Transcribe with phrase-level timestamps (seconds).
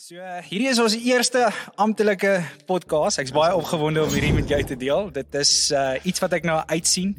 [0.00, 1.42] So hierdie is ons eerste
[1.76, 2.30] amptelike
[2.64, 3.20] podcast.
[3.20, 5.10] Ek's baie opgewonde om hierdie met jou te deel.
[5.12, 7.10] Dit is uh, iets wat ek nou uitsien.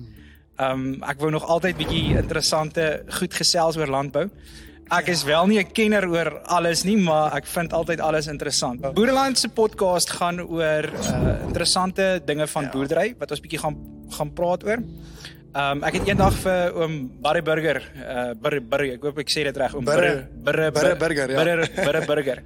[0.57, 2.87] Um ek wou nog altyd bietjie interessante
[3.19, 4.23] goed gesels oor landbou.
[4.97, 8.81] Ek is wel nie 'n kenner oor alles nie, maar ek vind altyd alles interessant.
[8.97, 13.77] Boereland se podcast gaan oor uh, interessante dinge van boerdery wat ons bietjie gaan
[14.09, 14.81] gaan praat oor.
[15.51, 19.43] Um ek het eendag vir oom Barry Burger, uh Barry Barry, ek hoop ek sê
[19.43, 20.13] dit reg, oom Barry
[20.45, 21.41] Barry Barry Burger, ja.
[21.41, 22.39] Barry Barry Burger.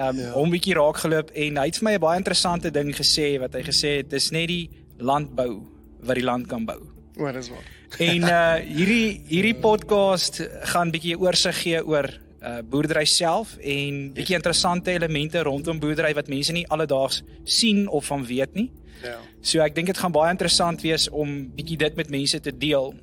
[0.00, 0.30] Um ja.
[0.38, 3.52] hom bietjie raak geloop en hy het vir my 'n baie interessante ding gesê wat
[3.52, 5.60] hy gesê het dis net die landbou
[6.00, 6.80] wat die land kan bou.
[7.20, 7.68] O, dis waar.
[8.00, 10.40] En uh hierdie hierdie podcast
[10.72, 12.08] gaan bietjie oorsig gee oor
[12.40, 18.08] uh boerdery self en bietjie interessante elemente rondom boerdery wat mense nie alledaags sien of
[18.08, 18.70] van weet nie.
[19.02, 19.18] Ja.
[19.40, 22.94] So ek dink dit gaan baie interessant wees om bietjie dit met mense te deel.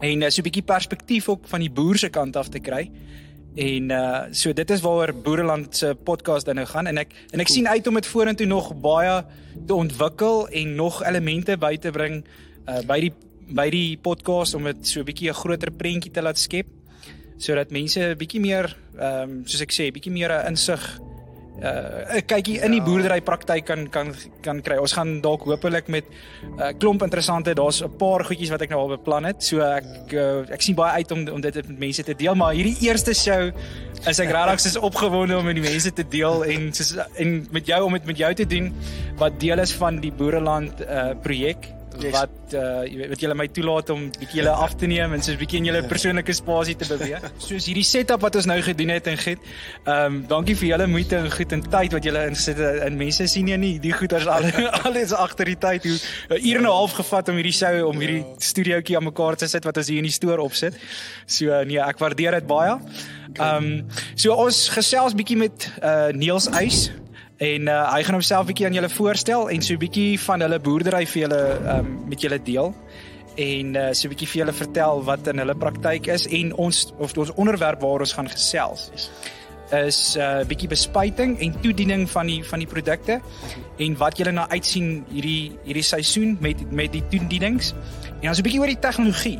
[0.00, 2.90] En uh, so 'n bietjie perspektief ook van die boer se kant af te kry.
[3.54, 7.40] En uh so dit is waaroor Boereland se podcast dan nou gaan en ek en
[7.40, 9.24] ek sien uit om dit vorentoe nog baie
[9.66, 12.24] te ontwikkel en nog elemente by te bring
[12.68, 13.12] uh by die
[13.50, 16.66] by die podcast om dit so 'n bietjie 'n groter prentjie te laat skep
[17.38, 21.00] sodat mense 'n bietjie meer ehm um, soos ek sê bietjie meer 'n insig
[21.60, 24.78] uh kykie in die boerdery praktyk kan kan kan kry.
[24.80, 28.70] Ons gaan dalk hopelik met 'n uh, klomp interessante, daar's 'n paar goedjies wat ek
[28.70, 29.42] nou al beplan het.
[29.44, 32.54] So ek uh, ek sien baie uit om om dit met mense te deel, maar
[32.54, 33.52] hierdie eerste show
[34.08, 37.66] is ek regtig soos opgewonde om met die mense te deel en soos en met
[37.66, 38.72] jou om dit met jou te doen
[39.18, 42.12] wat deel is van die Boereland uh projek Yes.
[42.14, 45.24] wat uh jy weet wat julle my toelaat om bietjie julle af te neem en
[45.24, 47.24] soos bietjie in julle persoonlike spasie te beweeg.
[47.48, 49.42] Soos hierdie setup wat ons nou gedoen het en giet.
[49.82, 52.80] Ehm um, dankie vir julle moeite en goed en tyd wat julle ingesit het.
[52.86, 54.46] En mense sien jy nie die goeders al
[54.86, 55.98] alles agter die tyd hoe
[56.38, 59.48] 'n uur en 'n half gevat om hierdie show om hierdie studiootjie aan mekaar te
[59.48, 60.78] sit wat ons hier in die stoor opsit.
[61.26, 62.78] So nee, ek waardeer dit baie.
[63.34, 66.90] Ehm um, so ons gesels bietjie met uh Niels Eis
[67.40, 70.58] en uh, hy gaan homself bietjie aan julle voorstel en so 'n bietjie van hulle
[70.60, 71.42] boerdery vir julle
[71.74, 72.74] um, met julle deel.
[73.40, 76.92] En uh, so 'n bietjie vir julle vertel wat in hulle praktyk is en ons
[76.98, 78.90] of ons onderwerp waar ons gaan gesels
[79.70, 83.20] is 'n uh, bietjie bespuiting en toediening van die van die produkte
[83.78, 87.72] en wat julle na uitsien hierdie hierdie seisoen met met die toedienings.
[88.20, 89.38] En dan so 'n bietjie oor die tegnologie.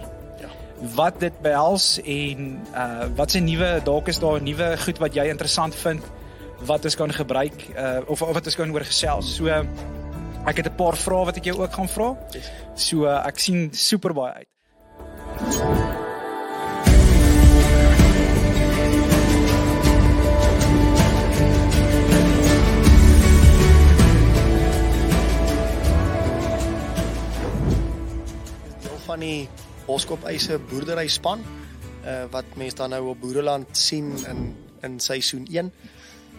[0.95, 5.29] Wat dit behels en uh wat se nuwe dalk is daar nuwe goed wat jy
[5.29, 6.01] interessant vind
[6.67, 9.35] wat ons kan gebruik uh of, of wat ons kan oor gesels.
[9.37, 9.65] So uh,
[10.47, 12.17] ek het 'n paar vrae wat ek jou ook gaan vra.
[12.75, 14.49] So uh, ek sien super baie uit.
[29.07, 29.49] Van die
[29.87, 31.41] Boskop eise boerdery span
[32.05, 35.73] uh wat mense dan nou op Boereland sien in in seisoen 1.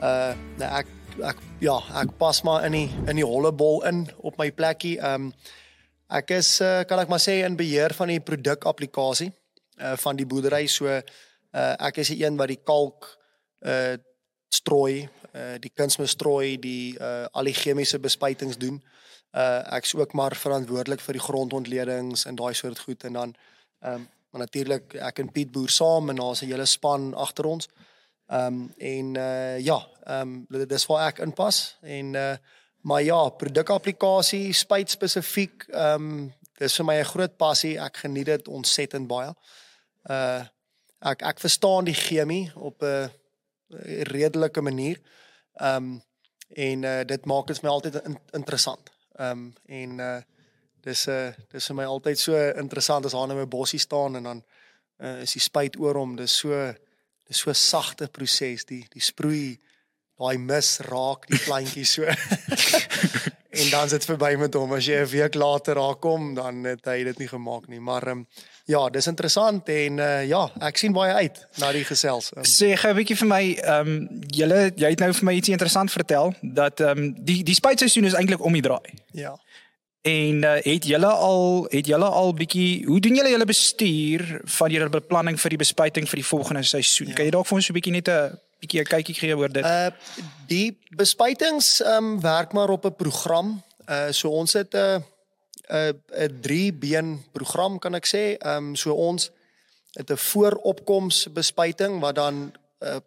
[0.02, 0.88] Uh nou ek
[1.30, 4.96] ek ja, ek pas maar in die in die hollebol in op my plekkie.
[4.98, 5.30] Um
[6.10, 9.30] ek is uh, kan ek maar sê in beheer van die produkapplikasie
[9.78, 10.66] uh van die boerdery.
[10.66, 11.02] So uh
[11.88, 13.12] ek is die een wat die kalk
[13.62, 14.00] uh
[14.50, 15.06] strooi,
[15.38, 18.82] uh die kunsmis strooi, die uh al die chemiese bespuitings doen.
[19.38, 23.38] Uh ek's ook maar verantwoordelik vir die grondontledings en daai soort goed en dan
[23.86, 27.46] ehm um, maar natuurlik ek en Piet boer saam en daar's 'n hele span agter
[27.46, 27.68] ons.
[28.32, 32.36] Ehm um, en uh ja, ehm um, dis waar ek inpas en uh
[32.82, 36.30] maar ja, produkapplikasie spuit spesifiek ehm um,
[36.62, 37.80] dis vir my 'n groot passie.
[37.80, 39.34] Ek geniet dit ontsettend baie.
[40.10, 40.46] Uh
[41.02, 43.12] ek ek verstaan die chemie op 'n
[44.14, 45.02] redelike manier.
[45.60, 46.02] Ehm um,
[46.56, 48.92] en uh dit maak dit vir my altyd in, interessant.
[49.20, 50.22] Ehm um, en uh
[50.82, 54.16] dis 'n uh, dis vir my altyd so interessant as daar net 'n bossie staan
[54.16, 54.44] en dan
[54.98, 56.16] uh, is die spuit oor hom.
[56.16, 56.74] Dis so
[57.32, 59.56] dis so sagte proses die die sproei
[60.22, 62.06] daai mis raak die plantjie so.
[63.52, 66.86] en dan sit verby met hom as jy 'n week later daar kom dan het
[66.86, 67.80] hy dit nie gemaak nie.
[67.80, 68.26] Maar um,
[68.66, 72.32] ja, dis interessant en uh, ja, ek sien baie uit na die gesels.
[72.36, 75.34] Um, Sê gou 'n bietjie vir my, ehm um, julle jy het nou vir my
[75.40, 78.92] ietsie interessant vertel dat ehm um, die die spuitseisoen is eintlik om die draai.
[79.12, 79.36] ja.
[80.02, 84.72] En uh, het julle al het julle al bietjie hoe doen julle julle bestuur van
[84.74, 87.12] julle beplanning vir die bespuiting vir die volgende seisoen?
[87.12, 87.18] Ja.
[87.20, 89.54] Kan jy dalk vir ons so 'n bietjie net 'n bietjie 'n kykie gee oor
[89.54, 89.66] dit?
[89.66, 89.92] Uh
[90.48, 93.62] die bespuitings ehm um, werk maar op 'n program.
[93.86, 95.04] Uh so ons het 'n
[95.70, 98.38] 'n 'n 3 been program kan ek sê.
[98.42, 99.30] Ehm um, so ons
[99.94, 102.98] het 'n vooropkoms bespuiting wat dan uh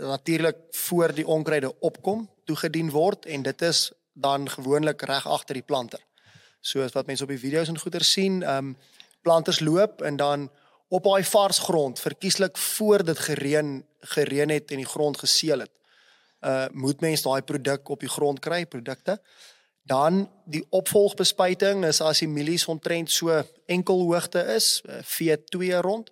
[0.00, 5.62] natuurlik voor die onkruide opkom toegedien word en dit is dan gewoonlik reg agter die
[5.62, 6.00] planter.
[6.66, 8.76] Soos wat mense op die video's en goeie sien, ehm um,
[9.26, 10.50] planters loop en dan
[10.88, 13.84] op daai vars grond verkieslik voor dit gereën
[14.14, 15.72] gereën het en die grond geseël het
[16.46, 19.20] uh moet mens daai produk op die grond kry, produkte.
[19.82, 26.10] Dan die opvolgbespuiting is as die mielies omtrent so enkel hoogte is, V2 rond.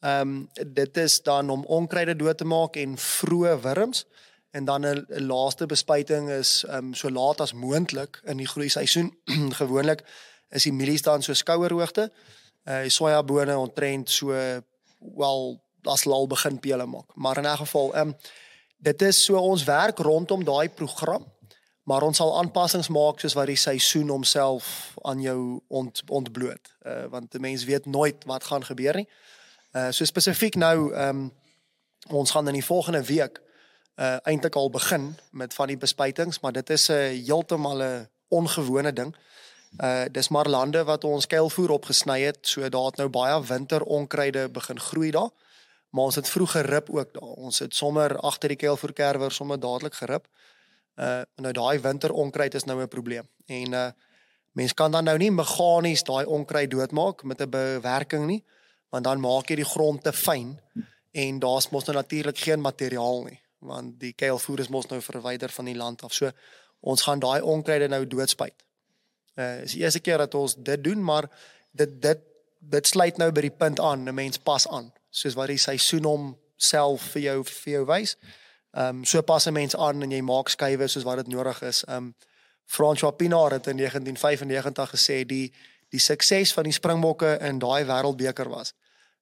[0.00, 4.06] Ehm um, dit is dan om onkruide dood te maak en vroeë wurms
[4.52, 9.16] en dan 'n laaste bespuiting is um, so laat as moontlik in die groei seisoen.
[9.60, 10.04] Gewoonlik
[10.48, 12.12] is die mielies dan so skouerhoogte.
[12.64, 14.26] Uh die sojabone ontrent so
[14.98, 17.14] wel as hulle al begin pele maak.
[17.14, 18.16] Maar in 'n geval um,
[18.76, 21.32] dit is so ons werk rondom daai program.
[21.82, 26.74] Maar ons sal aanpassings maak soos wat die seisoen homself aan jou ont, ontbloot.
[26.86, 29.08] Uh want 'n mens weet nooit wat gaan gebeur nie.
[29.72, 31.32] Uh so spesifiek nou um,
[32.08, 33.40] ons gaan in die volgende week
[33.96, 38.08] uh eintlik al begin met van die bespuitings, maar dit is 'n uh, heeltemal 'n
[38.28, 39.16] ongewone ding.
[39.80, 44.48] Uh dis maar lande wat ons kuilvoer opgesny het, so daar het nou baie winteronkruide
[44.48, 45.30] begin groei daar.
[45.90, 47.22] Maar ons het vroeg gerip ook daar.
[47.22, 50.28] Ons het sommer agter die kuilvoerkerwer sommer dadelik gerip.
[50.96, 53.28] Uh nou daai winteronkruid is nou 'n probleem.
[53.46, 53.90] En uh
[54.52, 58.44] mens kan dan nou nie meganies daai onkruid doodmaak met 'n bewerking nie,
[58.88, 60.60] want dan maak jy die grond te fyn
[61.10, 65.52] en daar's mos nou natuurlik geen materiaal nie want die kuilvoer is mos nou verwyder
[65.54, 66.14] van die land af.
[66.14, 66.30] So
[66.80, 68.64] ons gaan daai onkruide nou doodspuit.
[69.38, 71.30] Uh is die eerste keer dat ons dit doen, maar
[71.70, 72.28] dit dit
[72.62, 76.04] dit sluit nou by die punt aan, 'n mens pas aan, soos wat die seisoen
[76.04, 78.16] hom self vir jou vir jou wys.
[78.72, 81.62] Ehm um, so pas 'n mens aan en jy maak skuwe soos wat dit nodig
[81.62, 81.84] is.
[81.84, 82.14] Ehm um,
[82.66, 85.52] François Pinaar het in 1995 gesê die
[85.90, 88.72] die sukses van die Springbokke in daai wêreldbeker was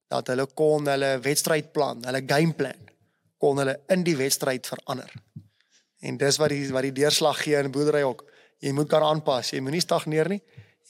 [0.09, 2.90] dat hulle kon hulle wedstrydplan, hulle gameplan
[3.41, 5.13] kon hulle in die wedstryd verander.
[6.01, 8.25] En dis wat die wat die deurslag gee in boerdery ook.
[8.61, 9.55] Jy moet kan aanpas.
[9.55, 10.41] Jy moenie stagneer nie.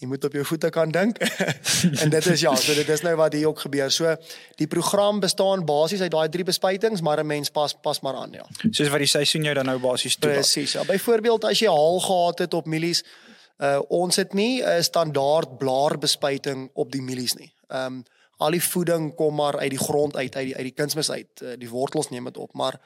[0.01, 1.19] Jy moet op jou voete kan dink.
[2.03, 3.91] en dit is ja, so dit is nou wat hier ook gebeur.
[3.93, 4.15] So
[4.57, 8.33] die program bestaan basies uit daai drie bespuitings, maar 'n mens pas pas maar aan,
[8.33, 8.47] ja.
[8.71, 10.31] Soos wat die seisoen jou dan nou basies toe.
[10.31, 10.73] Presies.
[10.73, 13.05] Ja, byvoorbeeld as jy haal gehad het op mielies,
[13.59, 17.53] uh ons het nie 'n standaard blaarbespuiting op die mielies nie.
[17.69, 18.05] Ehm um,
[18.41, 21.43] al die voeding kom maar uit die grond uit uit die uit die kunsmis uit
[21.43, 22.81] uh, die wortels neem dit op maar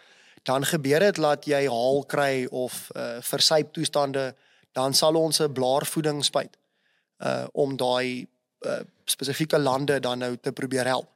[0.44, 4.34] dan gebeur dit dat jy haal kry of uh, versuip toestande
[4.72, 6.58] dan sal ons 'n blaarvoeding spuit
[7.24, 8.26] uh om daai
[8.66, 11.08] uh, spesifieke lande dan nou te probeer help.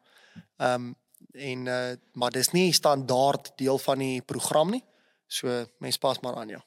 [0.57, 0.97] Ehm um,
[1.33, 4.85] en uh maar dis nie standaard deel van die program nie.
[5.27, 6.65] So mens pas maar aan ja.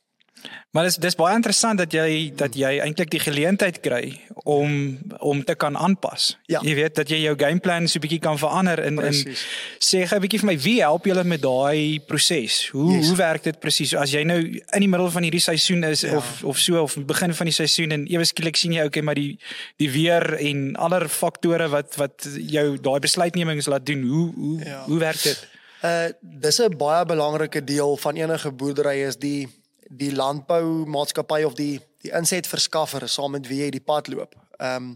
[0.72, 4.14] Maar dis dis baie interessant dat jy dat jy eintlik die geleentheid kry
[4.48, 6.38] om om te kan aanpas.
[6.50, 6.62] Ja.
[6.64, 9.36] Jy weet dat jy jou gameplan so 'n bietjie kan verander in in
[9.80, 12.70] sê gou 'n bietjie vir my wie help julle met daai proses?
[12.70, 13.08] Hoe yes.
[13.08, 13.94] hoe werk dit presies?
[13.94, 16.16] As jy nou in die middel van hierdie seisoen is ja.
[16.16, 19.16] of of so of begin van die seisoen en ewe skielik sien jy okay maar
[19.16, 19.38] die
[19.78, 24.04] die weer en ander faktore wat wat jou daai besluitnemings laat doen.
[24.08, 24.84] Hoe hoe ja.
[24.86, 25.48] hoe werk dit?
[25.84, 29.61] Uh dis 'n baie belangrike deel van enige boerdery is die
[29.98, 34.36] die landboumaatskappy of die die insetverskaffer saam met wie jy die pad loop.
[34.58, 34.96] Ehm um,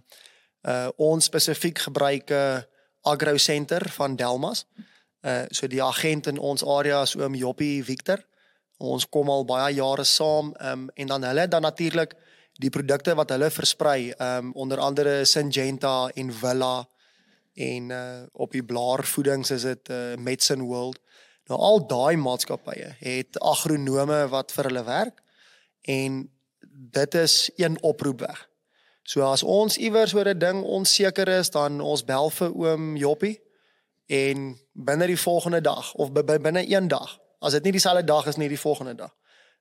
[0.66, 2.62] uh ons spesifiek gebruik 'n uh,
[3.02, 4.66] agro center van Delmas.
[5.22, 8.26] Uh so die agent in ons area is oom Joppie Victor.
[8.78, 12.16] Ons kom al baie jare saam ehm um, en dan hulle dan natuurlik
[12.58, 16.88] die produkte wat hulle versprei ehm um, onder andere Syngenta en Villa
[17.54, 21.00] en uh op die blaarvoedings is dit uh Medicine World.
[21.50, 25.22] Nou al daai maatskappye het agronome wat vir hulle werk
[25.82, 26.24] en
[26.98, 28.40] dit is een oproep weg.
[29.06, 33.42] So as ons iewers oor 'n ding onseker is, dan ons bel vir oom Joppie
[34.06, 38.36] en binne die volgende dag of binne een dag, as dit nie dieselfde dag is
[38.36, 39.14] nie, die volgende dag,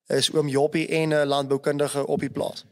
[0.06, 2.64] is oom Joppie en 'n landboukundige op die plaas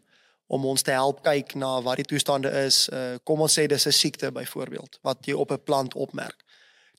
[0.46, 2.88] om ons te help kyk na wat die toestande is.
[2.92, 6.41] Uh, kom ons sê dis 'n siekte byvoorbeeld wat jy op 'n plant opmerk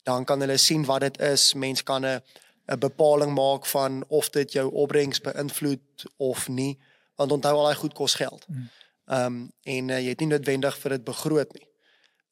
[0.04, 1.54] dan kan hulle sien wat dit is.
[1.54, 2.22] Mens kan 'n
[2.66, 6.80] 'n bepaling maak van of dit jou opbrengs beïnvloed of nie,
[7.16, 8.46] want onthou al daai goed kos geld.
[8.46, 8.70] Hmm.
[9.06, 11.68] Ehm um, en uh, jy het nie noodwendig vir dit begroot nie.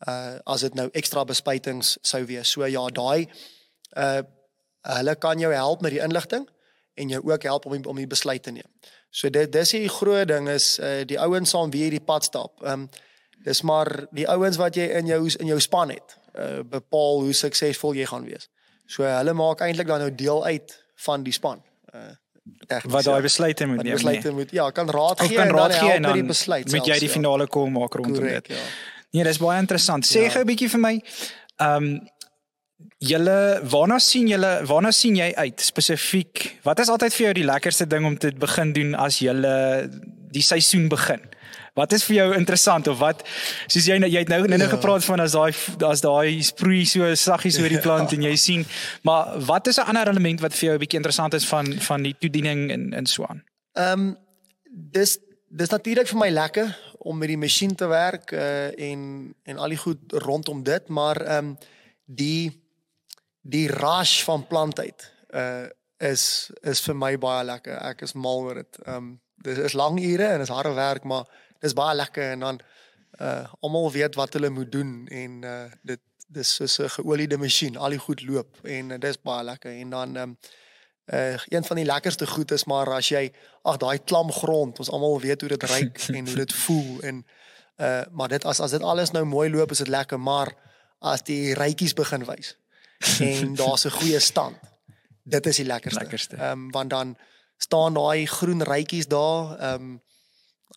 [0.08, 2.52] Uh as dit nou ekstra bespuitings sou wees.
[2.52, 3.28] So ja, daai
[3.98, 4.22] uh
[4.82, 6.48] hulle kan jou help met die inligting
[6.94, 8.68] en jou ook help om die, om die besluit te neem.
[9.10, 12.24] So dit dis die groot ding is uh die ouens saam wie jy die pad
[12.24, 12.64] stap.
[12.64, 12.90] Ehm um,
[13.44, 17.34] dis maar die ouens wat jy in jou in jou span het uh, bepaal hoe
[17.34, 18.50] suksesvol jy gaan wees.
[18.86, 21.64] So hulle maak eintlik dan nou deel uit van die span.
[21.94, 22.12] Uh
[22.90, 23.94] wat daai besluite moet neem.
[23.94, 24.36] Besluite nee.
[24.36, 26.72] moet ja, kan raad gee kan raad en dan die besluit.
[26.72, 27.14] Moet jy die ja.
[27.14, 28.58] finale call maak rondom Correct, dit.
[28.58, 28.64] Ja.
[29.12, 30.08] Nee, dis baie interessant.
[30.08, 30.32] Sê ja.
[30.34, 30.96] gou 'n bietjie vir my.
[31.62, 31.92] Ehm um,
[32.98, 36.58] julle waarna sien julle waarna sien jy uit spesifiek?
[36.64, 39.54] Wat is altyd vir jou die lekkerste ding om te begin doen as julle
[40.32, 41.22] die seisoen begin?
[41.74, 43.22] Wat is vir jou interessant of wat
[43.72, 44.68] soos jy jy het nou nou ja.
[44.74, 45.54] gepraat van as daai
[45.88, 48.18] as daai sproei so saggies oor die plant ja.
[48.18, 48.66] en jy sien,
[49.08, 52.04] maar wat is 'n ander element wat vir jou 'n bietjie interessant is van van
[52.04, 53.44] die toediening en en so aan?
[53.74, 54.18] Ehm um,
[54.68, 59.58] dis dis natuurlik vir my lekker om met die masjien te werk uh, en en
[59.58, 61.58] al die goed rondom dit, maar ehm um,
[62.06, 62.62] die
[63.42, 65.70] die rush van plantheid uh
[66.02, 67.78] is is vir my baie lekker.
[67.78, 68.80] Ek is mal oor dit.
[68.86, 71.26] Ehm um, dis is lang ure en is harde werk, maar
[71.62, 72.62] dis baie lekker en dan
[73.22, 76.00] uh almal weet wat hulle moet doen en uh dit
[76.32, 79.90] dis soos 'n geoliede masjien, al die goed loop en uh, dis baie lekker en
[79.90, 80.38] dan um,
[81.14, 84.90] uh een van die lekkerste goed is maar as jy ag daai klam grond, ons
[84.90, 87.26] almal weet hoe dit ruik en hoe dit voel en
[87.78, 90.54] uh maar dit as as dit alles nou mooi loop is dit lekker, maar
[91.00, 92.56] as die rytjies begin wys
[93.20, 94.58] en daar's 'n goeie stand.
[95.24, 96.36] Dit is die lekkerste.
[96.36, 97.18] Ehm um, want dan
[97.58, 100.02] staan daai groen rytjies daar, ehm um,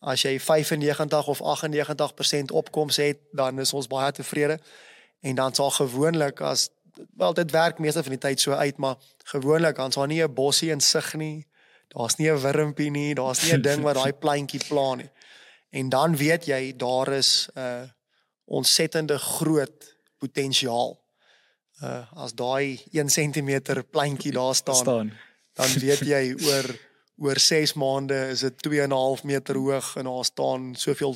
[0.01, 4.59] as jy 95 of 98% opkoms het, dan is ons baie tevrede.
[5.21, 6.69] En dan sal gewoonlik as
[7.15, 10.33] wel dit werk meeste van die tyd so uit, maar gewoonlik dan sal nie 'n
[10.33, 11.47] bossie in sig nie.
[11.87, 15.09] Daar's nie 'n wurmpie nie, daar's nie 'n ding wat daai plantjie pla nie.
[15.69, 17.81] En dan weet jy daar is 'n uh,
[18.45, 20.99] ontsettende groot potensiaal.
[21.83, 25.11] Uh as daai 1 cm plantjie daar staan, staan,
[25.53, 26.65] dan weet jy oor
[27.17, 31.15] oor 6 maande is dit 2.5 meter hoog en daar staan soveel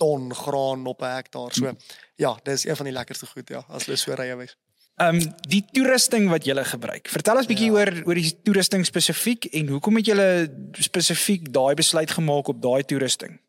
[0.00, 1.52] ton graan op 'n hektaar.
[1.52, 1.76] So
[2.14, 4.56] ja, dis een van die lekkerste goed ja, as hulle so rye wys.
[4.96, 7.08] Ehm um, die toerusting wat jy gebruik.
[7.08, 7.72] Vertel ons bietjie ja.
[7.72, 12.84] oor oor die toerusting spesifiek en hoekom het jy spesifiek daai besluit gemaak op daai
[12.84, 13.40] toerusting?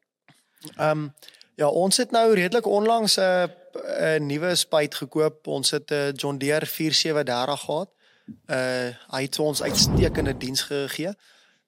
[0.77, 1.13] Ehm um,
[1.55, 5.47] ja, ons het nou redelik onlangs 'n uh, 'n nuwe spuit gekoop.
[5.47, 7.89] Ons het 'n uh, John Deere 4730 gehad.
[8.47, 11.07] Uh hy het ons uitstekende diens gegee.
[11.07, 11.19] Ehm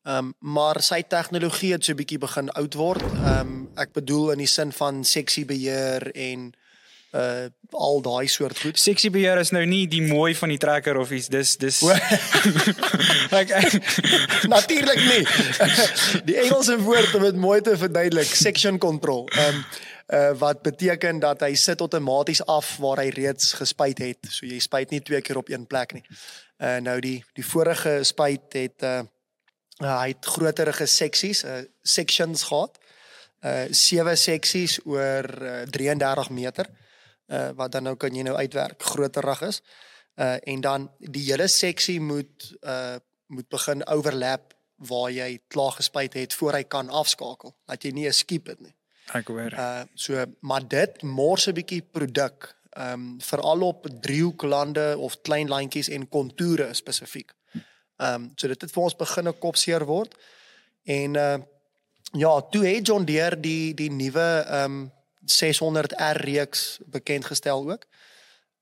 [0.03, 3.05] um, maar sy tegnologie het so bietjie begin oud word.
[3.23, 6.51] Ehm um, ek bedoel in die sin van seksie beheer en
[7.13, 8.77] uh al daai soort goed.
[8.77, 11.29] Seksie beheer is nou nie die mooi van die trekker of iets.
[11.33, 11.79] Dis dis
[13.41, 13.53] ek,
[14.49, 15.23] natuurlik nie.
[16.29, 19.27] die Engelse woord om dit mooi te verduidelik, section control.
[19.33, 19.65] Ehm um,
[20.13, 24.19] uh wat beteken dat hy sit outomaties af waar hy reeds gespuit het.
[24.29, 26.03] So jy spuit nie twee keer op een plek nie.
[26.59, 29.01] Uh nou die die vorige spuit het uh,
[29.81, 32.77] uh hy het groterige seksies, uh sections gehad.
[33.41, 36.69] Uh sewe seksies oor uh, 33 meter
[37.27, 39.61] uh wat dan nou kan jy nou uitwerk groterig is.
[40.15, 42.95] Uh en dan die hele seksie moet uh
[43.27, 47.55] moet begin overlap waar jy klaar gespuit het voor hy kan afskakel.
[47.65, 48.75] Dat jy nie 'n skiep het nie.
[49.13, 49.51] Ek hoor.
[49.51, 52.55] Uh so maar dit mors 'n bietjie produk.
[52.69, 57.33] Ehm um, veral op driehoeklande of klein landjies en kontoure spesifiek.
[57.97, 60.15] Ehm um, so dit het vir ons begin 'n kopseer word.
[60.83, 61.37] En uh
[62.13, 64.91] ja, toe het John Deere die die nuwe ehm um,
[65.25, 67.85] 600R reeks bekend gestel ook.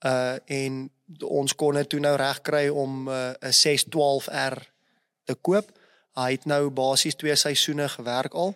[0.05, 4.57] Uh en ons kon dit toe nou regkry om uh, 'n 612R
[5.23, 5.71] te koop.
[6.13, 8.55] Hy het nou basies 2 seisoene gewerk al.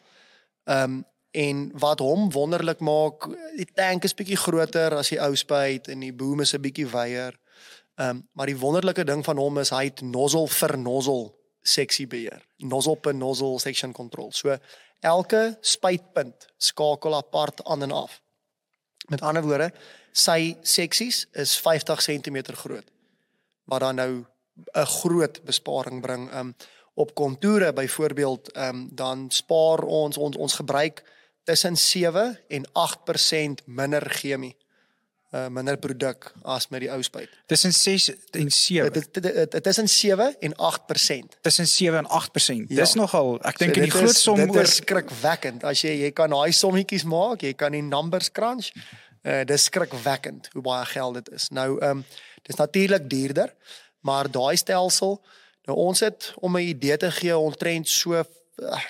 [0.63, 1.05] Ehm um,
[1.35, 3.27] en wat hom wonderlik maak,
[3.57, 6.87] die tank is bietjie groter as die ou spuit en die boom is 'n bietjie
[6.87, 7.35] wyer.
[7.95, 12.07] Ehm um, maar die wonderlike ding van hom is hy het nozzle vir nozzle seksie
[12.07, 12.41] beheer.
[12.57, 14.31] Nozzle per nozzle section control.
[14.31, 14.57] So
[14.99, 18.21] elke spuitpunt skakel apart aan en af.
[19.07, 19.71] Met ander woorde,
[20.11, 22.87] sy seksies is 50 cm groot.
[23.65, 24.25] Wat dan nou
[24.73, 26.55] 'n groot besparing bring um
[26.93, 31.03] op kontoure byvoorbeeld um dan spaar ons ons ons gebruik
[31.43, 34.55] tussen 7 en 8% minder chemie
[35.35, 37.31] uh, minder produk as met die ou spuit.
[37.45, 38.91] Tussen 6 en 7.
[39.51, 41.39] Dit is in 7 en 8%.
[41.41, 42.67] Tussen 7 en 8%.
[42.67, 42.81] Ja.
[42.81, 45.65] Dis nogal, ek dink so, in die groot som oor Dit is skrikwekkend.
[45.67, 48.71] As jy jy kan daai sommetjies maak, jy kan die numbers crunch.
[49.25, 51.49] Uh dis skrikwekkend hoe baie geld dit is.
[51.49, 52.05] Nou ehm um,
[52.45, 53.55] dis natuurlik duurder,
[54.05, 55.17] maar daai stelsel,
[55.65, 58.83] nou ons het om 'n idee te gee ontrent so uh,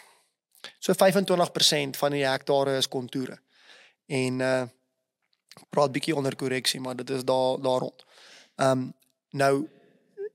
[0.80, 3.40] so 25% van die hektare is kontoure.
[4.08, 4.64] En uh
[5.70, 8.06] praat bietjie onder korreksie, maar dit is daar daar rond.
[8.56, 8.94] Ehm um,
[9.30, 9.68] nou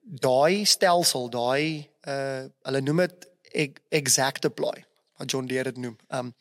[0.02, 3.28] daai stelsel, daai uh hulle noem dit
[3.88, 4.84] exact apply,
[5.16, 5.96] wat John Deere dit noem.
[6.08, 6.34] Ehm um,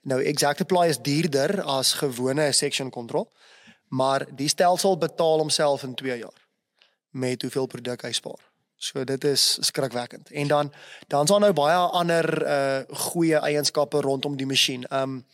[0.00, 3.30] nou exact apply is duurder as gewone section control,
[3.88, 6.40] maar die stelsel betaal homself in 2 jaar
[7.10, 8.40] met hoeveel produk hy spaar.
[8.76, 10.30] So dit is skrikwekkend.
[10.30, 10.72] En dan
[11.06, 14.84] dan is daar nou baie ander uh goeie eienskappe rondom die masjien.
[14.84, 15.26] Ehm um,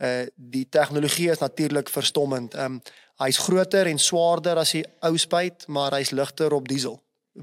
[0.00, 2.54] uh die tegnologie is natuurlik verstommend.
[2.54, 2.80] Um,
[3.20, 7.00] hy's groter en swaarder as die ou spuit, maar hy's ligter op diesel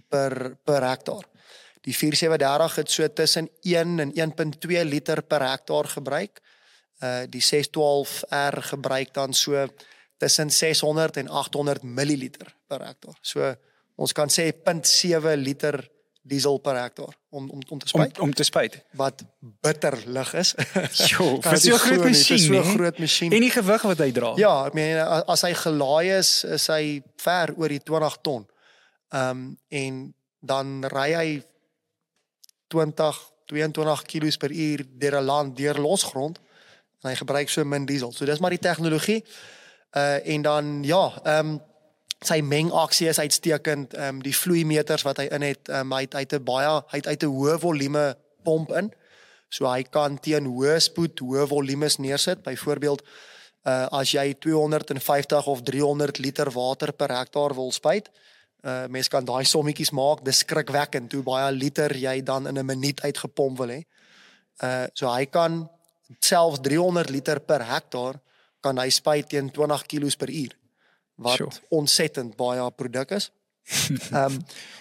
[0.10, 1.26] per per hektaar.
[1.86, 6.42] Die 4730 het so tussen 1 en 1.2 liter per hektaar gebruik.
[7.02, 9.68] Uh die 612R gebruik dan so
[10.18, 12.30] tussen 600 en 800 ml
[12.68, 13.18] per hektaar.
[13.22, 13.54] So
[13.96, 15.80] ons kan sê 0.7 liter
[16.28, 18.20] diesel per hektaar om om om te spuit.
[18.20, 18.78] Om om te spuit.
[19.00, 20.54] Wat bitter lig is.
[21.12, 23.32] Jo, vir so 'n groot masjien, so 'n groot masjien.
[23.32, 24.34] En die gewig wat hy dra.
[24.36, 28.48] Ja, ek meen as hy gelaai is, is hy ver oor die 20 ton.
[29.10, 30.04] Ehm um, en
[30.40, 31.30] dan ry hy
[32.68, 36.40] 20 22 km per uur deur 'n land deur losgrond
[37.02, 38.12] en hy gebruik so min diesel.
[38.12, 39.24] So dis maar die tegnologie.
[39.92, 41.62] Uh en dan ja, ehm um,
[42.26, 43.94] sy mengaksie is uitstekend.
[43.94, 46.98] Ehm um, die vloeimeters wat hy in het, um, hy het uit 'n baie hy
[46.98, 48.92] het uit 'n hoë volume pomp in.
[49.50, 52.44] So hy kan teen hoë spoed hoë volumes neersit.
[52.44, 53.02] Byvoorbeeld
[53.66, 58.10] uh as jy 250 of 300 liter water per hektaar wil spuit,
[58.64, 60.24] uh mens kan daai sommetjies maak.
[60.24, 63.82] Dis skrikwekkend hoe baie liter jy dan in 'n minuut uitgepomp wil hê.
[64.64, 65.70] Uh so hy kan
[66.20, 68.20] selfs 300 liter per hektaar
[68.62, 70.57] kan hy spuit teen 20 km per uur
[71.18, 71.52] wat Sjoe.
[71.70, 73.32] ontsettend baie produk is.
[74.12, 74.38] Ehm um,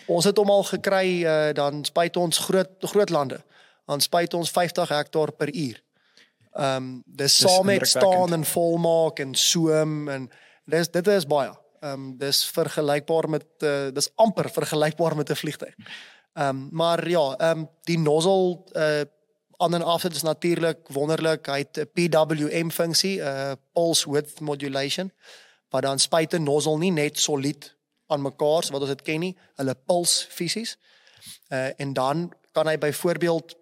[0.06, 3.40] ons het hom al gekry uh, dan spuit ons groot groot lande.
[3.86, 5.82] Dan spuit ons 50 hektaar per uur.
[6.52, 10.30] Ehm um, dis saam met staan en volmaak en soem en
[10.64, 11.50] dis dit is baie.
[11.80, 15.74] Ehm um, dis vergelykbaar met uh, dis amper vergelykbaar met 'n vliegtyg.
[15.74, 19.14] Ehm um, maar ja, ehm um, die nozzle uh
[19.58, 21.46] aan en af dit is natuurlik wonderlik.
[21.46, 25.12] Hy het 'n PWM funksie, uh, pulse width modulation
[25.70, 27.74] wat dan spuit 'n nozzle nie net solied
[28.06, 30.76] aan mekaar so wat ons dit ken nie, hulle puls fisies.
[31.50, 33.56] Uh en dan kan hy byvoorbeeld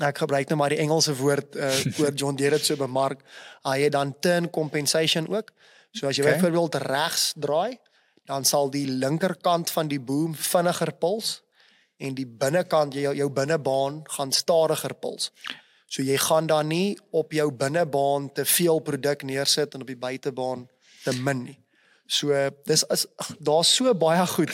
[0.00, 1.70] ek gebruik nou maar die Engelse woord uh
[2.00, 3.24] oor John Deere dit so bemark.
[3.64, 5.52] Hy het dan turn compensation ook.
[5.92, 6.36] So as jy okay.
[6.36, 7.78] byvoorbeeld regs draai,
[8.24, 11.42] dan sal die linkerkant van die boom vinniger puls
[12.02, 15.30] en die binnekant jou jou binnebaan gaan stadiger puls.
[15.86, 20.00] So jy gaan dan nie op jou binnebaan te veel produk neersit en op die
[20.00, 20.64] buitebaan
[21.04, 21.58] te min nie.
[22.12, 22.34] So
[22.68, 23.06] dis is
[23.40, 24.50] daar's so baie goed.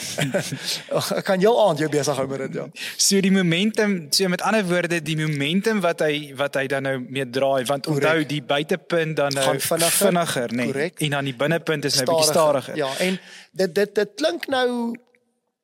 [1.17, 2.67] Ek kan jou aand jou besig hou met dit ja.
[2.95, 6.93] So die momentum, so met ander woorde, die momentum wat hy wat hy dan nou
[7.01, 8.29] mee draai, want onthou Korrek.
[8.29, 9.97] die buitepunt dan nou Gaan vinniger.
[10.05, 10.69] vinniger nê.
[10.71, 11.01] Korrek.
[11.03, 12.77] En dan die binnepunt is nou bietjie stadiger.
[12.79, 13.19] Ja, en
[13.51, 14.69] dit dit dit klink nou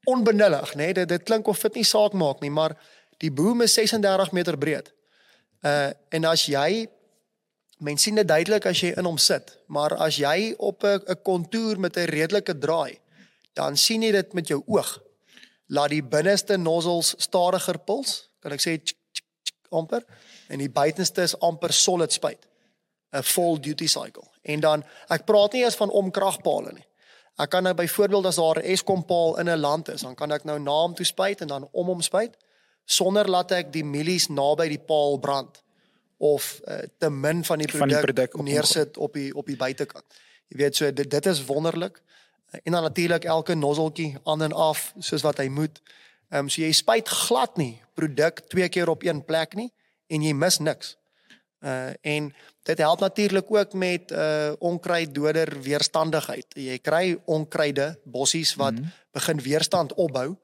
[0.06, 0.91] onbenullig, nê?
[0.93, 2.76] Dit dit klink of dit nie saak maak nie, maar
[3.24, 4.91] die boom is 36 meter breed.
[5.63, 6.88] Uh en as jy
[7.86, 11.80] mens sien dit duidelik as jy in hom sit, maar as jy op 'n kontour
[11.80, 13.00] met 'n redelike draai,
[13.54, 15.00] dan sien jy dit met jou oog.
[15.67, 20.04] Laat die binneste nozzles stadiger puls, kan ek sê tsk, tsk, tsk, amper
[20.50, 22.45] en die buitenste is amper solid spuit.
[23.15, 24.28] 'n full duty cycle.
[24.41, 26.88] En dan ek praat nie eens van omkragpale nie.
[27.38, 30.32] Ek kan nou byvoorbeeld as daar 'n Eskom paal in 'n land is, dan kan
[30.32, 32.38] ek nou na hom toe spuit en dan om hom spuit
[32.86, 35.63] sonder laat ek die mielies naby die paal brand
[36.17, 40.06] of uh, te min van die produk neersit op die op die buitekant.
[40.47, 42.01] Jy weet so dit dit is wonderlik.
[42.63, 45.82] En dan natuurlik elke nozzeltjie aan en af soos wat hy moet.
[46.30, 49.71] Ehm um, so jy spuit glad nie produk twee keer op een plek nie
[50.08, 50.95] en jy mis niks.
[51.60, 56.47] Uh en dit help natuurlik ook met uh onkruiddoder weerstandigheid.
[56.54, 58.91] Jy kry onkruide, bossies wat mm -hmm.
[59.12, 60.36] begin weerstand opbou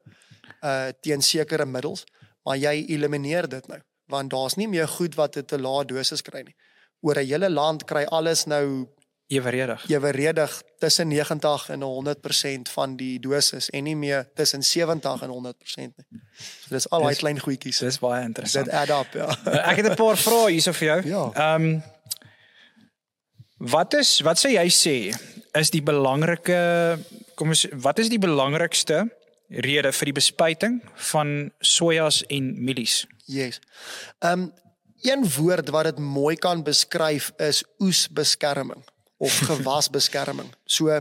[0.62, 2.04] uh teen sekere middels,
[2.42, 3.80] maar jy elimineer dit nou
[4.12, 6.54] want daar's nie meer goed wat 'n te lae dosis kry nie.
[7.00, 8.86] Oor 'n hele land kry alles nou
[9.32, 9.88] Eweredig.
[9.88, 15.96] eweredig tussen 90 en 100% van die dosis en nie meer tussen 70 en 100%
[15.96, 16.20] nie.
[16.60, 17.78] So dis al daai klein goedjies.
[17.78, 18.64] Dis baie interessant.
[18.64, 19.28] Dit add up, ja.
[19.46, 21.00] Uh, Ek het 'n paar vrae hierso vir jou.
[21.08, 21.24] Ja.
[21.34, 21.80] Ehm
[23.62, 24.94] Wat is wat sê jy sê
[25.54, 26.98] is die belangrike
[27.38, 29.04] kom ons wat is die belangrikste
[29.64, 33.02] rede vir die bespuiting van sojas en mielies?
[33.26, 33.60] Yes.
[34.20, 34.52] Ehm um,
[35.02, 38.84] een woord wat dit mooi kan beskryf is oesbeskerming
[39.18, 40.46] of gewasbeskerming.
[40.64, 40.94] So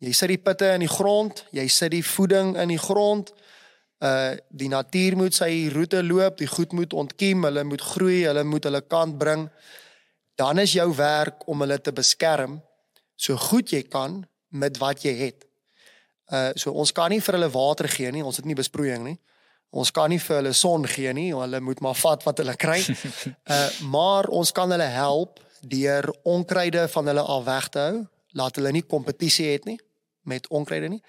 [0.00, 3.34] jy sit die pitte in die grond, jy sit die voeding in die grond.
[4.00, 8.44] Uh die natuur moet sy roete loop, die goed moet ontkiem, hulle moet groei, hulle
[8.48, 9.48] moet hulle kant bring.
[10.40, 12.62] Dan is jou werk om hulle te beskerm
[13.16, 15.46] so goed jy kan met wat jy het.
[16.32, 19.18] Uh so ons kan nie vir hulle water gee nie, ons het nie besproeiing nie.
[19.74, 22.80] Ons kan nie vir hulle son gee nie, hulle moet maar vat wat hulle kry.
[23.56, 28.00] Uh maar ons kan hulle help deur onkruide van hulle af weg te hou,
[28.32, 29.78] laat hulle nie kompetisie het nie
[30.24, 31.02] met onkruide nie.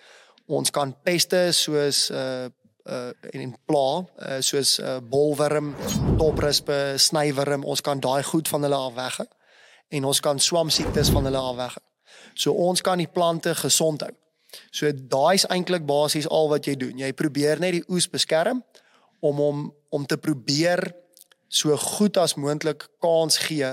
[0.46, 2.50] Ons kan peste soos uh
[2.86, 5.74] uh en en pla uh, soos uh, bolwurm,
[6.20, 9.28] toprispe, snywurm, ons kan daai goed van hulle af weg hou
[9.96, 11.86] en ons kan swamsiektes van hulle af weg hou.
[12.34, 14.14] So ons kan die plante gesond hou.
[14.72, 16.98] So daai's eintlik basies al wat jy doen.
[16.98, 18.64] Jy probeer net die oes beskerm
[19.20, 20.94] om hom om te probeer
[21.48, 23.72] so goed as moontlik kans gee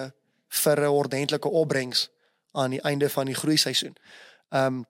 [0.48, 2.08] vir 'n ordentlike opbrengs
[2.52, 3.96] aan die einde van die groeiseisoen.
[4.50, 4.86] Ehm um,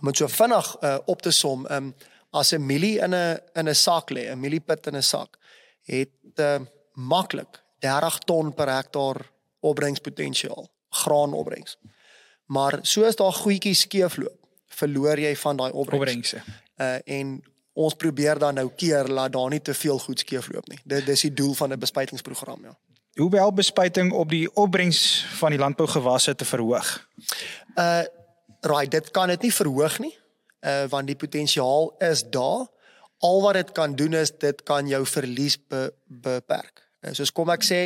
[0.00, 1.94] om dit so vinnig uh, op te som, ehm um,
[2.30, 5.38] as 'n mielie in 'n in 'n sak lê, 'n mieliepit in 'n sak,
[5.82, 6.60] het uh,
[6.92, 11.76] maklik 30 ton per hektaar opbrengspotensiaal, graanopbrengs.
[12.46, 14.37] Maar soos daar goedjies skeefloop,
[14.80, 16.42] verloor jy van daai opbrengse.
[16.76, 17.38] Uh en
[17.78, 20.78] ons probeer dan nou keer laat daar nie te veel goed skeefloop nie.
[20.84, 22.74] Dit dis die doel van 'n bespuitingsprogram, ja.
[23.18, 27.08] Hoe wel bespuiting op die opbrengs van die landbougewasse te verhoog?
[27.74, 28.02] Uh
[28.60, 30.14] right, dit kan dit nie verhoog nie.
[30.60, 32.66] Uh want die potensiaal is daar.
[33.18, 36.86] Al wat dit kan doen is dit kan jou verlies be, beperk.
[37.02, 37.80] Uh, soos kom ek sê,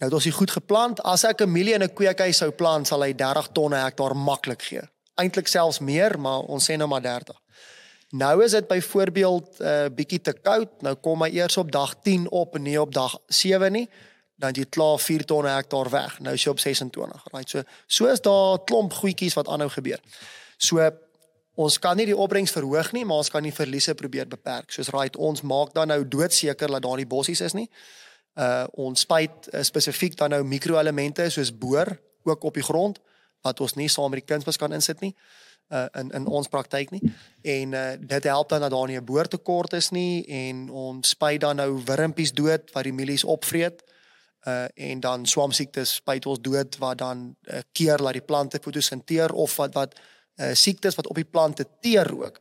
[0.00, 1.00] nou het ons dit goed geplant.
[1.08, 4.62] As ek 'n mielie in 'n kweekhuis sou plant, sal hy 30 ton hektaar maklik
[4.62, 4.84] gee.
[5.14, 7.36] Eintlik selfs meer, maar ons sê nou maar 30.
[8.12, 10.68] Nou is dit byvoorbeeld 'n uh, bietjie te koud.
[10.80, 13.88] Nou kom hy eers op dag 10 op en nie op dag 7 nie
[14.42, 16.18] dan jy klaar 4 ton hektaar weg.
[16.20, 17.24] Nou is jy op 26.
[17.32, 17.48] Right.
[17.48, 20.00] So so is daar klomp goedjies wat aanhou gebeur.
[20.56, 20.90] So
[21.54, 24.72] ons kan nie die opbrengs verhoog nie, maar ons kan die verliese probeer beperk.
[24.72, 27.68] Soos right, ons maak dan nou doodseker dat daar nie bossies is nie.
[28.34, 33.00] Uh ons spuit uh, spesifiek dan nou mikroelemente soos boor ook op die grond
[33.42, 35.14] wat ons nie saam met die kunsmis kan insit nie
[35.72, 37.00] uh in in ons praktyk nie.
[37.42, 41.40] En uh dit help dan dat daar nie 'n boortekort is nie en ons spuit
[41.40, 43.82] dan nou wurmpies dood wat die mielies opvreet
[44.46, 49.32] uh en dan swamsiektes spuit ons dood wat dan uh, keer laat die plante fotosinteer
[49.32, 50.00] of wat wat
[50.36, 52.40] uh siektes wat op die plante teer ook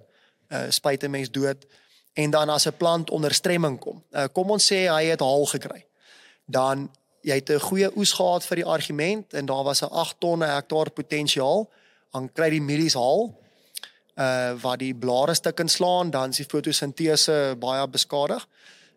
[0.50, 1.66] uh spuit 'n mens dood
[2.14, 5.46] en dan as 'n plant onder stremming kom uh kom ons sê hy het haal
[5.46, 5.86] gekry
[6.46, 10.20] dan jy het 'n goeie oes gehad vir die argument en daar was 'n 8
[10.20, 11.70] tonne hektaar potensiaal
[12.14, 13.36] dan kry die mielies haal
[14.18, 18.48] uh wat die blare stuk inslaan dan is die fotosintese baie beskadig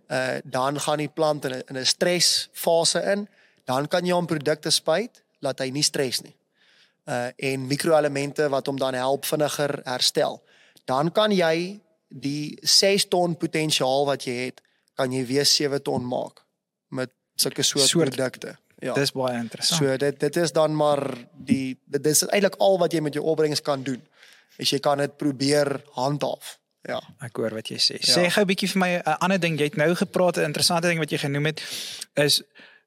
[0.08, 3.28] uh dan gaan die plant in 'n in 'n stresfase in,
[3.64, 6.36] dan kan jy hom produkte spuit laat hy nie stres nie.
[7.04, 10.42] Uh en mikroelemente wat hom dan help vinniger herstel.
[10.84, 14.60] Dan kan jy die 6 ton potensiaal wat jy het,
[14.94, 16.44] kan jy weer 7 ton maak
[16.88, 18.56] met sulke soort, soort produkte.
[18.78, 18.94] Ja.
[18.94, 19.80] Dis baie interessant.
[19.80, 23.24] So dit dit is dan maar die dit is eintlik al wat jy met jou
[23.24, 24.02] opbrengs kan doen.
[24.60, 26.58] As jy kan dit probeer handhaaf.
[26.84, 27.00] Ja.
[27.24, 27.98] Ek hoor wat jy sê.
[28.00, 28.12] Ja.
[28.12, 29.58] Sê gou 'n bietjie vir my 'n ander ding.
[29.58, 31.62] Jy het nou gepraat 'n interessante ding wat jy genoem het
[32.14, 32.42] is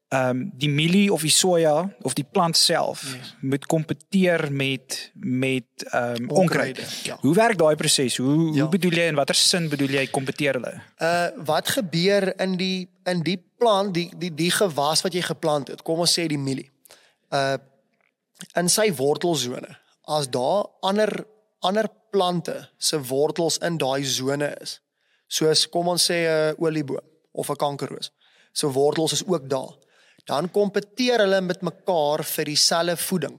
[0.08, 3.34] ehm um, die mielie of die soja of die plant self yes.
[3.40, 6.82] moet kompeteer met met ehm um, onkruide.
[7.04, 7.18] Ja.
[7.20, 8.16] Hoe werk daai proses?
[8.16, 8.60] Hoe ja.
[8.60, 10.72] hoe bedoel jy en watter sin bedoel jy kompeteer hulle?
[10.98, 15.68] Uh wat gebeur in die in die plant die die die gewas wat jy geplant
[15.68, 15.82] het?
[15.82, 16.70] Kom ons sê die mielie.
[17.28, 17.58] Uh
[18.56, 19.76] in sy wortelsone.
[20.08, 21.12] As daar ander
[21.60, 24.78] ander plante se wortels in daai sone is.
[25.26, 28.10] Soos kom ons sê 'n olieboom of 'n kankerroos.
[28.52, 29.76] So wortels is ook daar.
[30.28, 33.38] Dan kompeteer hulle met mekaar vir dieselfde voeding.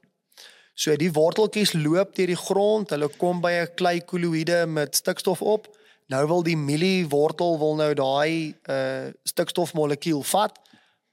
[0.73, 5.41] So die worteltjies loop deur die grond, hulle kom by 'n klei koloïde met stikstof
[5.41, 5.67] op.
[6.10, 10.58] Nou wil die mielie wortel wil nou daai uh stikstofmolekuul vat,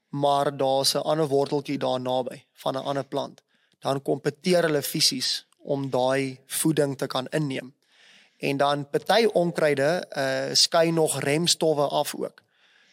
[0.09, 3.41] maar daar's 'n ander worteltjie daar naby van 'n ander plant.
[3.79, 7.73] Dan kompeteer hulle fisies om daai voeding te kan inneem.
[8.37, 12.41] En dan party onkruide uh skei nog remstowwe af ook.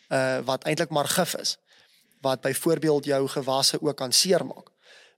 [0.08, 1.58] Uh wat eintlik maar gif is
[2.24, 4.70] wat byvoorbeeld jou gewasse ook kan seermaak.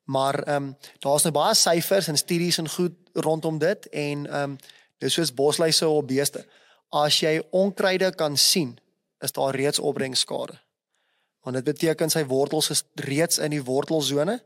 [0.07, 4.51] Maar ehm um, daar's nou baie syfers en studies en goed rondom dit en ehm
[4.51, 4.59] um,
[4.99, 6.47] dis soos bosluise op beeste.
[6.88, 8.79] As jy onkruide kan sien,
[9.21, 10.59] is daar reeds opbrengskade.
[11.42, 14.38] Want dit beteken sy wortels is reeds in die wortelsone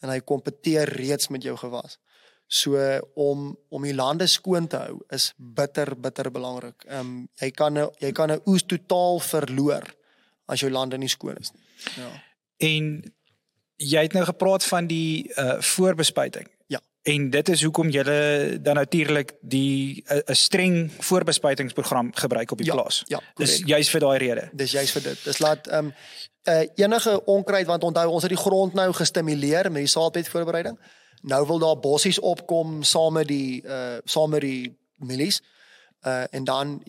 [0.00, 1.98] en hy kompeteer reeds met jou gewas.
[2.46, 2.78] So
[3.14, 6.84] om om die lande skoon te hou is bitter bitter belangrik.
[6.88, 9.94] Ehm um, jy kan jy kan 'n oes totaal verloor
[10.46, 11.69] as jou lande nie skoon is nie.
[11.96, 12.10] Ja.
[12.56, 13.14] En
[13.76, 16.48] jy het nou gepraat van die uh voorbespuiting.
[16.66, 16.80] Ja.
[17.02, 18.02] En dit is hoekom jy
[18.62, 23.02] dan natuurlik die 'n uh, streng voorbespuitingsprogram gebruik op die ja, plaas.
[23.06, 24.48] Ja, dis juist vir daai rede.
[24.52, 25.24] Dis juist vir dit.
[25.24, 25.94] Dis laat ehm um,
[26.48, 30.78] uh enige onkruid want onthou ons het die grond nou gestimuleer met die saadbed voorbereiding
[31.20, 35.42] nou wil daar bossies opkom saam met die uh saam met die mielies.
[36.06, 36.82] Uh en dan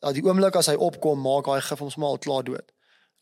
[0.00, 2.72] as die oomblik as hy opkom, maak hy gif ons maar al klaar dood.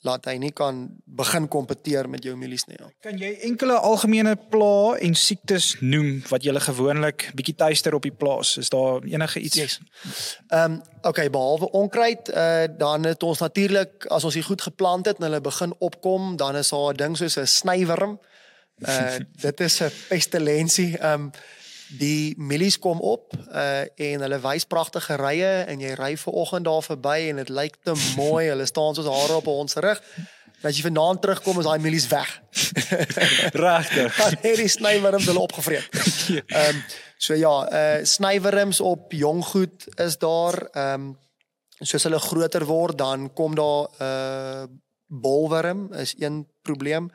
[0.05, 2.77] Laat hy nie kan begin kompeteer met jou mielies nie.
[2.77, 2.91] Ja.
[3.07, 8.13] Kan jy enkele algemene pla en siektes noem wat jy gewoonlik bietjie tuister op die
[8.13, 8.57] plaas?
[8.61, 9.57] Is daar enige iets?
[9.57, 9.81] Ehm yes.
[10.53, 10.77] um,
[11.09, 15.29] okay, behalwe onkruid, uh dan het ons natuurlik as ons hier goed geplant het en
[15.29, 18.21] hulle begin opkom, dan is daar 'n ding soos 'n snywurm.
[18.79, 21.01] Uh dit is 'n pestilensie.
[21.01, 21.31] Um
[21.89, 26.65] die mielies kom op uh en hulle wys pragtige rye en jy ry ver oggend
[26.65, 28.49] daar verby en dit lyk te mooi.
[28.49, 30.01] Hulle staan soos hare op ons rug.
[30.63, 32.31] En as jy vanaand terugkom is daai mielies weg.
[33.67, 34.17] Regtig.
[34.23, 35.89] Dan het die snywurms hulle opgevreet.
[36.47, 36.85] Ehm um,
[37.19, 41.13] so ja, uh snywurms op jong goed is daar ehm um,
[41.85, 44.65] soos hulle groter word dan kom daar uh,
[45.07, 47.11] bolwurm is een probleem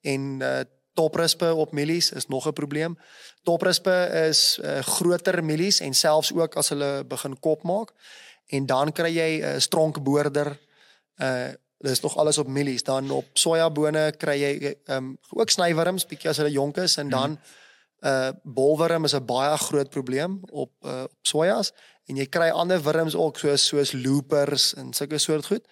[0.00, 0.60] en uh
[0.94, 2.98] toprispe op mielies is nog 'n probleem.
[3.42, 7.94] Toprispe is uh, groter mielies en selfs ook as hulle begin kop maak.
[8.52, 10.58] En dan kry jy 'n uh, stronkboorder
[11.22, 11.50] uh
[11.80, 12.82] dis nog alles op mielies.
[12.82, 16.96] Dan op sojabone kry jy um, ook snywurms bietjie as hulle jonk is.
[16.96, 17.16] En mhm.
[17.16, 17.38] dan
[18.00, 21.72] uh bolwurm is 'n baie groot probleem op uh, op sojas.
[22.04, 25.64] En jy kry ander wurms ook soos soos loopers en sulke soort goed.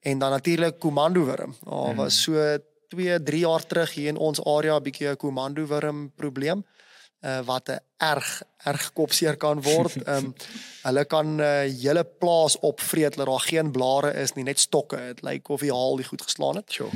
[0.00, 1.54] En dan natuurlik komando wurm.
[1.60, 5.16] Daar oh, was so 2, 3 jaar terug hier in ons area 'n bietjie 'n
[5.16, 6.58] komando wurm probleem.
[6.58, 6.79] uh,
[7.20, 9.96] wat 'n erg erg kopseer kan word.
[10.04, 10.34] Ehm um,
[10.82, 14.96] hulle kan 'n uh, hele plaas opvreet dat daar geen blare is nie, net stokke.
[14.96, 16.72] Dit lyk of die haal die goed geslaan het.
[16.72, 16.90] Sure.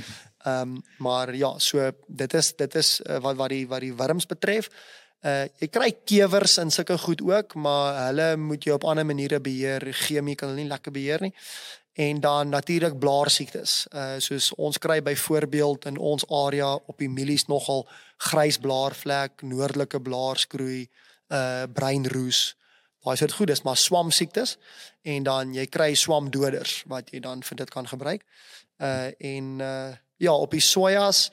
[0.44, 3.94] Ehm um, maar ja, so dit is dit is uh, wat wat die wat die
[3.94, 4.68] wurms betref.
[5.24, 9.40] Uh jy kry kewers en sulke goed ook, maar hulle moet jy op ander maniere
[9.40, 9.92] beheer.
[9.92, 11.34] Chemie kan hulle nie lekker beheer nie
[11.94, 13.86] en dan natuurlik blaarsiektes.
[13.94, 20.00] Uh soos ons kry byvoorbeeld in ons area op die mielies nogal grys blaarvlek, noordelike
[20.00, 20.88] blaarskroei,
[21.28, 22.56] uh breinroes.
[23.04, 24.56] Daai soort goed is maar swamsiektes
[25.02, 28.26] en dan jy kry swamdoders wat jy dan vir dit kan gebruik.
[28.82, 31.30] Uh en uh ja, op die sojas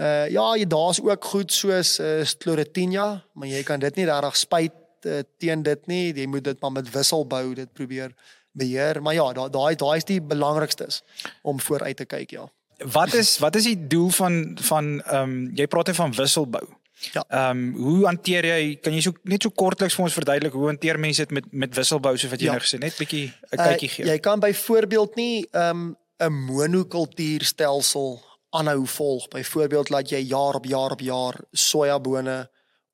[0.00, 4.36] uh ja, jy daar's ook goed soos uh, sclerotinia, maar jy kan dit nie regtig
[4.36, 6.14] spuit uh, teen dit nie.
[6.16, 8.16] Jy moet dit maar met wisselbou dit probeer
[8.52, 11.02] beheer, maar ja, daai daai daai is die belangrikstes
[11.42, 12.48] om vooruit te kyk, ja.
[12.92, 16.66] Wat is wat is die doel van van ehm um, jy praat hier van wisselbou.
[17.12, 17.24] Ja.
[17.28, 20.68] Ehm um, hoe hanteer jy kan jy so net so kortliks vir ons verduidelik hoe
[20.70, 22.56] hanteer mense dit met met wisselbou soos wat jy ja.
[22.56, 24.06] nou gesê net bietjie 'n uh, kykie gee.
[24.06, 29.28] Jy kan byvoorbeeld nie ehm um, 'n monokultuurstelsel aanhou volg.
[29.28, 32.50] Byvoorbeeld laat jy jaar op jaar op jaar sojabone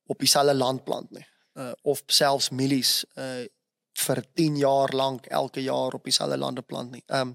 [0.07, 1.27] op dieselfde land plant nie.
[1.55, 3.45] Uh, of selfs mielies uh
[3.99, 7.03] vir 10 jaar lank elke jaar op dieselfde lande plant nie.
[7.07, 7.35] Ehm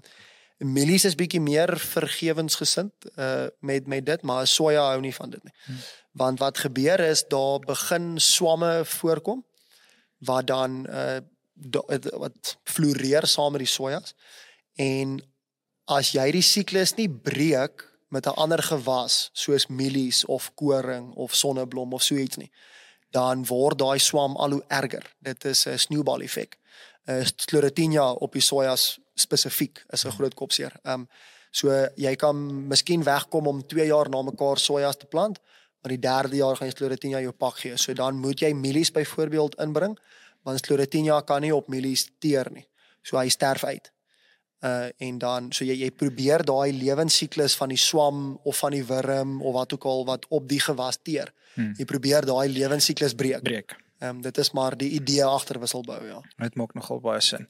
[0.74, 5.42] mielies is bietjie meer vergewensgesind uh met met dit, maar soja hou nie van dit
[5.44, 5.52] nie.
[5.64, 5.78] Hmm.
[6.12, 9.44] Want wat gebeur is daar begin swamme voorkom
[10.18, 11.18] wat dan uh
[12.18, 14.14] wat floreer saam met die sojas
[14.74, 15.18] en
[15.84, 21.34] as jy die siklus nie breek met 'n ander gewas soos mielies of koring of
[21.34, 22.50] sonneblom of so iets nie
[23.14, 25.06] dan word daai swam al hoe erger.
[25.22, 26.58] Dit is 'n snowball effek.
[27.06, 30.72] uh, Sclerotinia op die sojas spesifiek is 'n groot kopseer.
[30.82, 31.08] Um,
[31.50, 35.38] so jy kan miskien wegkom om 2 jaar na mekaar sojas te plant,
[35.82, 37.76] maar die derde jaar gaan jy Sclerotinia jou pak gee.
[37.76, 39.98] So dan moet jy mielies byvoorbeeld inbring,
[40.42, 42.66] want Sclerotinia kan nie op mielies teer nie.
[43.02, 43.94] So hy sterf uit
[44.64, 48.84] uh en dan so jy jy probeer daai lewensiklus van die swam of van die
[48.88, 51.32] wurm of wat ook al wat op die gewas teer.
[51.54, 51.74] Hmm.
[51.78, 53.42] Jy probeer daai lewensiklus breek.
[53.42, 53.76] Breek.
[54.00, 56.20] Ehm um, dit is maar die idee agter wisselbou ja.
[56.36, 57.46] Dit maak nogal baie sin.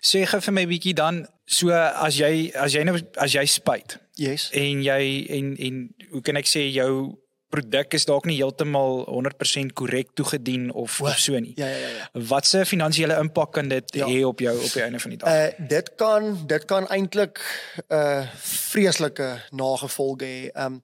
[0.00, 3.98] Sê gou vir my bietjie dan so as jy as jy nou as jy spuit.
[4.14, 4.48] Yes.
[4.52, 5.80] En jy en en
[6.12, 7.18] hoe kan ek sê jou
[7.48, 11.54] produk is dalk nie heeltemal 100% korrek toegedien of, of so nie.
[11.56, 11.90] Ja ja ja.
[11.96, 12.08] ja.
[12.28, 14.06] Wat se finansiële impak kan dit ja.
[14.08, 15.28] hê op jou op die einde van die dag?
[15.32, 18.26] Uh dit kan dit kan eintlik 'n uh,
[18.70, 20.64] vreeslike nagevolge hê.
[20.64, 20.82] Um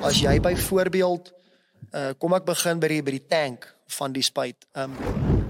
[0.00, 1.32] as jy byvoorbeeld
[1.92, 4.66] uh kom ek begin by die by die tank van die spuit.
[4.76, 4.96] Um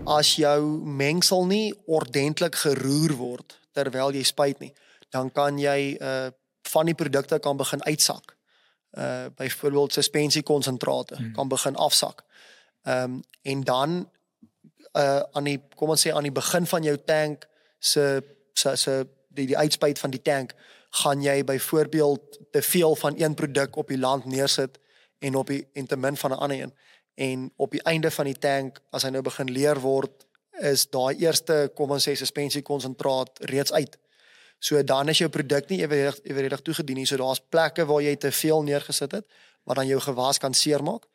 [0.06, 4.72] as jou mengsel nie ordentlik geroer word terwyl jy spuit nie,
[5.10, 6.30] dan kan jy uh
[6.62, 8.36] van die produkte kan begin uitsak
[8.98, 11.32] uh byvoorbeeld suspensiekonsentrate hmm.
[11.32, 12.24] kan begin afsak.
[12.82, 14.10] Ehm um, en dan
[14.92, 19.06] uh aan die kom ons sê aan die begin van jou tank se se se
[19.28, 20.54] die die uitspuit van die tank
[20.90, 24.78] gaan jy byvoorbeeld te veel van een produk op die land neersit
[25.18, 26.74] en op die en te min van 'n ander een
[27.14, 30.26] en op die einde van die tank as hy nou begin leer word
[30.60, 33.98] is daai eerste kom ons sê suspensiekonsentraat reeds uit.
[34.62, 37.06] So dan is jou produk nie ewerig ewerig toegedien nie.
[37.06, 39.26] So daar's plekke waar jy te veel neergesit het
[39.66, 41.08] wat dan jou gewas kan seermaak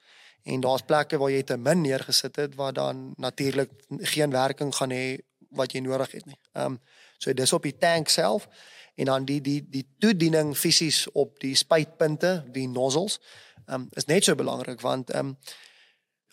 [0.47, 3.71] en daar's plekke waar jy te min neergesit het wat dan natuurlik
[4.13, 5.17] geen werking gaan hê
[5.55, 6.39] wat jy nodig het nie.
[6.53, 6.81] Ehm um,
[7.17, 8.47] so dis op die tank self
[8.95, 13.19] en dan die die die toediening fisies op die spuitpunte, die nozzles,
[13.65, 15.37] ehm um, is net so belangrik want ehm um,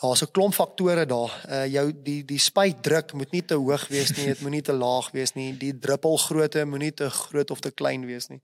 [0.00, 1.33] daar's 'n klomp faktore daar.
[1.48, 5.11] Uh jou die die spuitdruk moet nie te hoog wees nie, dit moenie te laag
[5.11, 5.57] wees nie.
[5.57, 8.42] Die druppelgrootte moenie te groot of te klein wees nie.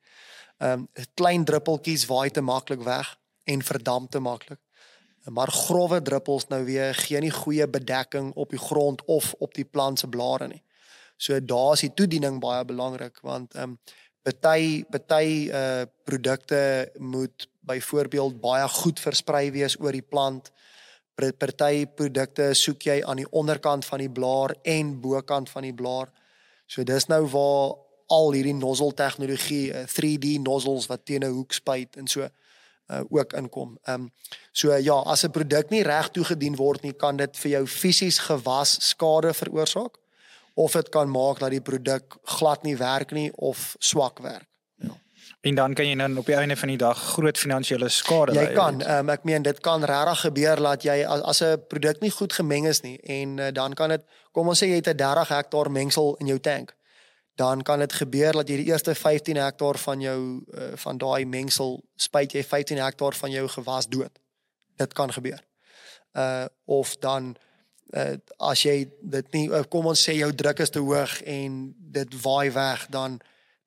[0.58, 4.60] Um klein druppeltjies waai te maklik weg en verdamp te maklik.
[5.24, 9.64] Maar grouwe druppels nou weer gee nie goeie bedekking op die grond of op die
[9.64, 10.62] plant se blare nie.
[11.16, 13.78] So daar's die toediening baie belangrik want um
[14.22, 20.52] Party party uh produkte moet byvoorbeeld baie goed versprei wees oor die plant.
[21.36, 26.10] Party produkte soek jy aan die onderkant van die blaar en bokant van die blaar.
[26.66, 27.76] So dis nou waar
[28.10, 32.26] al hierdie nozzle tegnologie, 3D uh, nozzles wat teen 'n hoek spuit en so
[32.90, 33.78] uh, ook inkom.
[33.84, 34.10] Ehm um,
[34.52, 38.18] so ja, as 'n produk nie reg toegedien word nie, kan dit vir jou fisies
[38.18, 39.98] gewas skade veroorsaak
[40.54, 44.49] of dit kan maak dat die produk glad nie werk nie of swak werk.
[45.40, 48.42] En dan kan jy dan op die einde van die dag groot finansiële skade ly.
[48.42, 52.00] Jy kan, um, ek meen dit kan regtig gebeur dat jy as, as 'n produk
[52.00, 54.92] nie goed gemeng is nie en uh, dan kan dit kom ons sê jy het
[54.92, 56.76] 'n 30 hektaar mengsel in jou tank
[57.40, 60.20] dan kan dit gebeur dat jy die eerste 15 hektaar van jou
[60.52, 64.18] uh, van daai mengsel spuit jy 15 hektaar van jou gewas dood.
[64.76, 65.40] Dit kan gebeur.
[66.12, 67.36] Uh of dan
[67.96, 71.60] uh, as jy dit nie uh, kom ons sê jou druk is te hoog en
[71.98, 73.20] dit waai weg dan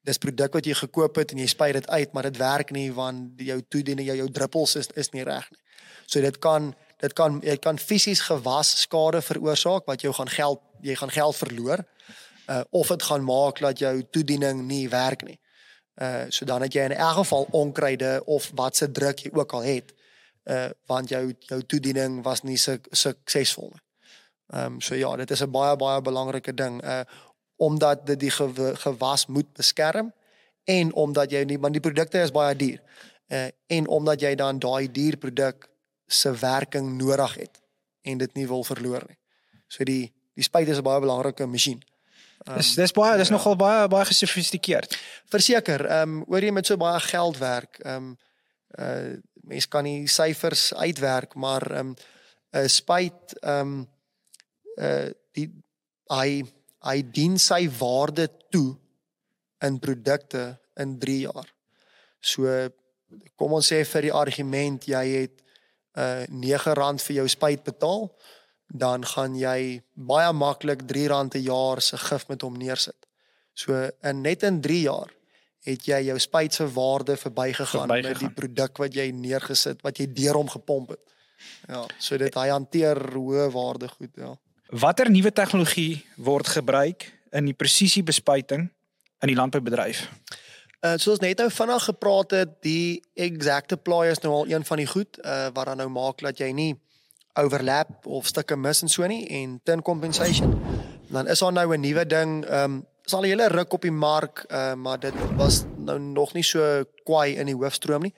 [0.07, 2.89] dis produk wat jy gekoop het en jy spuit dit uit maar dit werk nie
[2.93, 5.61] want jou toediening jou jou druppels is is nie reg nie.
[6.07, 10.61] So dit kan dit kan jy kan fisies gewas skade veroorsaak wat jou gaan geld
[10.83, 11.85] jy gaan geld verloor
[12.47, 15.39] uh, of dit gaan maak dat jou toediening nie werk nie.
[16.01, 19.53] Uh so dan het jy in elk geval onkruide of wat se druk jy ook
[19.53, 19.93] al het
[20.49, 23.83] uh want jou jou toediening was nie so suksesvol nie.
[24.53, 27.03] Ehm um, so ja, dit is 'n baie baie belangrike ding uh
[27.63, 28.31] omdat dit die
[28.85, 30.11] gewas moet beskerm
[30.63, 32.81] en omdat jy nie want die produkte is baie duur.
[33.31, 35.67] Uh en omdat jy dan daai dierproduk
[36.07, 37.61] se werking nodig het
[38.01, 39.19] en dit nie wil verloor nie.
[39.67, 41.81] So die die spuit is 'n baie belangrike masjien.
[42.47, 43.35] Um, dis dis baie dis ja.
[43.35, 44.97] nogal baie baie gesofistikeerd.
[45.31, 48.17] Verseker, ehm um, oor jy met so baie geld werk, ehm um,
[48.79, 51.95] uh mense kan nie syfers uitwerk, maar ehm um,
[52.51, 53.87] 'n uh, spyt ehm um,
[54.75, 55.49] uh die
[56.11, 56.43] hy
[56.83, 58.75] hy dien sy waarde toe
[59.63, 61.49] in produkte in 3 jaar.
[62.19, 62.49] So
[63.39, 65.39] kom ons sê vir die argument jy het
[65.93, 68.07] uh R9 vir jou spyt betaal
[68.73, 73.05] dan gaan jy baie maklik R3 'n jaar se gif met hom neersit.
[73.53, 75.13] So in net in 3 jaar
[75.63, 79.99] het jy jou spuit se waarde verbygegaan verby met die produk wat jy neergesit wat
[79.99, 81.13] jy deur hom gepomp het.
[81.67, 84.33] Ja, so dit hy hanteer hoë waarde goed, ja.
[84.73, 88.63] Watter nuwe tegnologie word gebruik in die presisiebespuiting
[89.21, 90.07] in die landboubedryf?
[90.81, 94.81] Uh soos net nou vinnig gepraat het, die exact apply is nou al een van
[94.81, 96.71] die goed uh wat dan nou maak dat jy nie
[97.37, 100.57] overlap of stukke mis en so nie en tin compensation.
[101.13, 103.81] Dan is daar nou 'n nuwe ding, ehm um, is al 'n hele ruk op
[103.81, 108.13] die mark, uh, maar dit was nou nog nie so kwaai in die hoofstroom nie.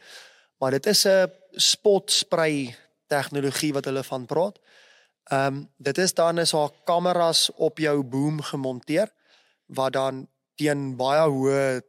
[0.59, 2.75] Maar dit is 'n spot spray
[3.07, 4.59] tegnologie wat hulle van praat.
[5.25, 9.11] Ehm um, dit is dan is haar kameras op jou boom gemonteer
[9.65, 11.81] wat dan teen baie hoë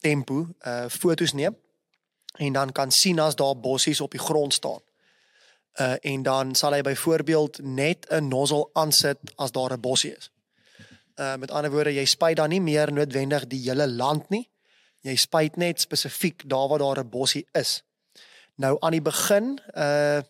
[0.00, 1.56] tempo uh fotos neem
[2.36, 4.80] en dan kan sien as daar bossies op die grond staan
[5.80, 10.30] uh en dan sal hy byvoorbeeld net 'n nozzle aansit as daar 'n bossie is.
[11.16, 14.48] Uh met ander woorde, jy spuit dan nie meer noodwendig die hele land nie.
[15.00, 17.82] Jy spuit net spesifiek daar waar daar 'n bossie is.
[18.54, 20.20] Nou aan die begin, uh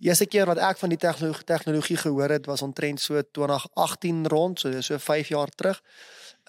[0.00, 4.60] eerste keer wat ek van die tegnologie tegnologie gehoor het was omtrent so 2018 rond,
[4.60, 5.82] so so 5 jaar terug.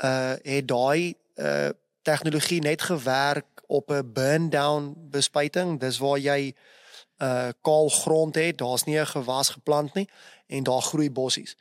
[0.04, 1.70] Uh het daai uh
[2.02, 5.80] tegnologie net gewerk op 'n burn down bespuiting.
[5.80, 6.54] Dis waar jy
[7.22, 10.10] uh kaal grond het, daar's nie 'n gewas geplant nie
[10.48, 11.56] en daar groei bossies.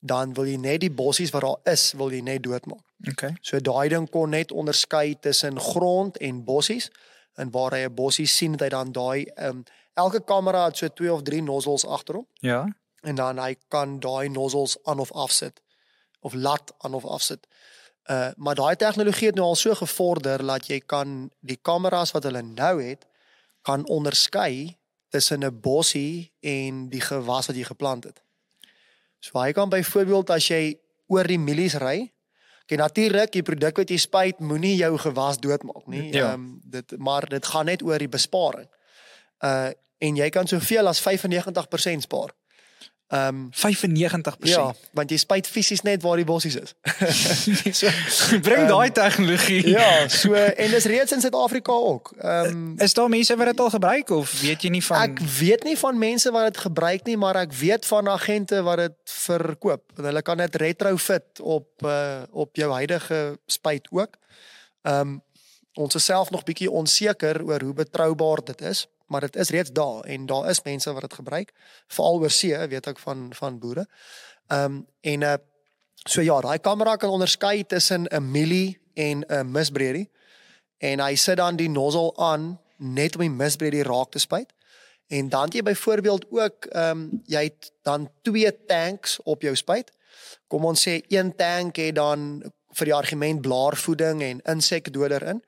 [0.00, 2.84] Dan wil jy net die bossies wat daar is, wil jy net doodmaak.
[3.10, 3.34] Okay.
[3.40, 6.90] So daai ding kon net onderskei tussen grond en bossies
[7.34, 10.88] en waar hy 'n bossie sien, het hy dan daai um elke kamera het so
[10.88, 12.26] 2 of 3 nozzles agterom.
[12.40, 12.76] Ja.
[13.00, 15.62] En dan hy kan daai nozzles aan of afsit
[16.20, 17.46] of laat aan of afsit.
[18.10, 22.24] Uh maar daai tegnologie het nou al so gevorder dat jy kan die kameras wat
[22.24, 23.06] hulle nou het
[23.62, 24.76] kan onderskei
[25.08, 28.22] tussen 'n bossie en die gewas wat jy geplant het.
[29.18, 32.12] So hy kan byvoorbeeld as jy oor die mielies ry,
[32.66, 36.12] kyk natuurlik die produk wat jy spuit moenie jou gewas doodmaak nie.
[36.12, 36.12] Ja.
[36.12, 36.32] Ehm ja.
[36.32, 38.68] um, dit maar dit gaan net oor die besparing.
[39.44, 42.34] Uh en jy kan soveel as 95% spaar.
[43.08, 44.36] Ehm um, 95%.
[44.38, 46.72] Ja, want jy spuit fisies net waar die bossies is.
[47.80, 49.60] so bring um, daai tegnologie.
[49.68, 52.14] Ja, so en dis reeds in Suid-Afrika ook.
[52.18, 55.20] Ehm um, is daar mense wat dit al gebruik of weet jy nie van Ek
[55.36, 58.96] weet nie van mense wat dit gebruik nie, maar ek weet van agente wat dit
[59.04, 59.84] verkoop.
[60.00, 64.16] Hulle kan dit retrofit op uh, op jou huidige spuit ook.
[64.82, 65.20] Ehm um,
[65.74, 69.70] ons is self nog bietjie onseker oor hoe betroubaar dit is maar dit is reeds
[69.70, 71.52] daar en daar is mense wat dit gebruik
[71.86, 73.86] veral oor see weet ek van van boere.
[74.48, 75.34] Ehm um, en uh
[76.06, 80.10] so ja, daai kamera kan onderskei tussen 'n milli en 'n misbreedie.
[80.84, 84.52] en hy sit dan die nozzle aan net om die misbredie raak te spuit.
[85.12, 89.54] En dan het jy byvoorbeeld ook ehm um, jy het dan twee tanks op jou
[89.56, 89.92] spuit.
[90.48, 92.42] Kom ons sê een tank het dan
[92.74, 95.42] vir die argument blaarvoeding en insekdoder in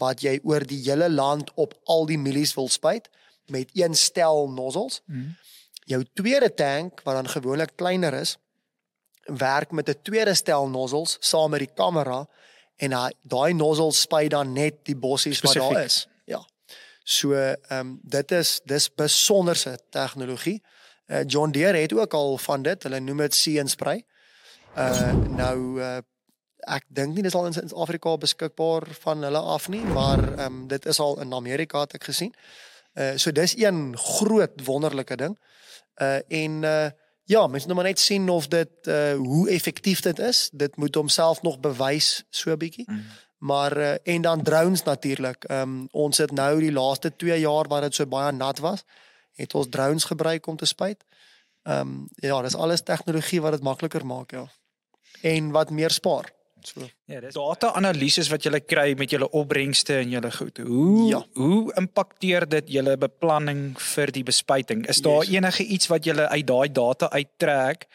[0.00, 3.08] wat jy oor die hele land op al die mielies wil spuit
[3.50, 5.00] met een stel nozzels.
[5.06, 5.36] Mm.
[5.90, 8.36] Jou tweede tank wat dan gewoonlik kleiner is,
[9.24, 12.26] werk met 'n tweede stel nozzels saam met die kamera
[12.76, 16.06] en daai nozzels spuit dan net die bossies wat daar is.
[16.24, 16.44] Ja.
[17.02, 20.62] So ehm um, dit is dis besonderse tegnologie.
[21.06, 22.82] Uh, John Deere het ook al van dit.
[22.82, 24.04] Hulle noem dit see and spray.
[24.76, 25.96] Uh nou uh,
[26.66, 30.66] ek dink nie dis al in Suid-Afrika beskikbaar van hulle af nie, maar ehm um,
[30.68, 32.34] dit is al in Amerika het ek gesien.
[32.94, 35.38] Uh so dis een groot wonderlike ding.
[35.96, 36.90] Uh en uh
[37.24, 40.50] ja, mens moet maar net sien of dit uh hoe effektief dit is.
[40.52, 42.86] Dit moet homself nog bewys so 'n bietjie.
[42.90, 43.04] Mm.
[43.40, 45.44] Maar uh, en dan drones natuurlik.
[45.44, 48.84] Ehm um, ons het nou die laaste 2 jaar waar dit so baie nat was,
[49.32, 51.04] het ons drones gebruik om te spuit.
[51.62, 54.46] Ehm um, ja, dis alles tegnologie wat dit makliker maak, ja.
[55.20, 56.32] En wat meer spaar.
[56.68, 56.86] So.
[57.10, 60.58] Ja, dis data-analises wat jy kry met julle opbrengste en julle goed.
[60.66, 61.20] Hoe ja.
[61.34, 64.86] hoe impakteer dit julle beplanning vir die bespuiting?
[64.88, 65.34] Is daar yes.
[65.36, 67.88] enige iets wat julle uit daai data uittrek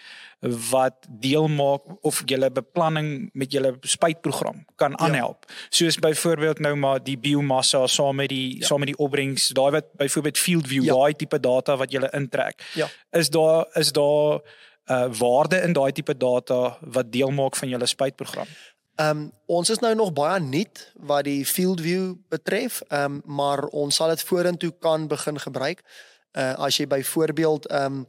[0.46, 5.06] wat deel maak of julle beplanning met julle spuitprogram kan ja.
[5.08, 5.46] aanhelp?
[5.48, 5.56] Ja.
[5.70, 8.68] Soos byvoorbeeld nou maar die biomassa saam met die ja.
[8.68, 10.94] saam met die opbrengs, daai wat byvoorbeeld field view, ja.
[10.94, 12.62] daai tipe data wat julle intrek.
[12.76, 12.90] Ja.
[13.12, 14.42] Is daar is daar
[14.86, 18.48] uh waarde in daai tipe data wat deel maak van julle spuitprogram?
[18.96, 23.22] Ehm um, ons is nou nog baie nuut wat die field view betref, ehm um,
[23.26, 25.82] maar ons sal dit vorentoe kan begin gebruik.
[26.32, 28.06] Uh as jy byvoorbeeld ehm um,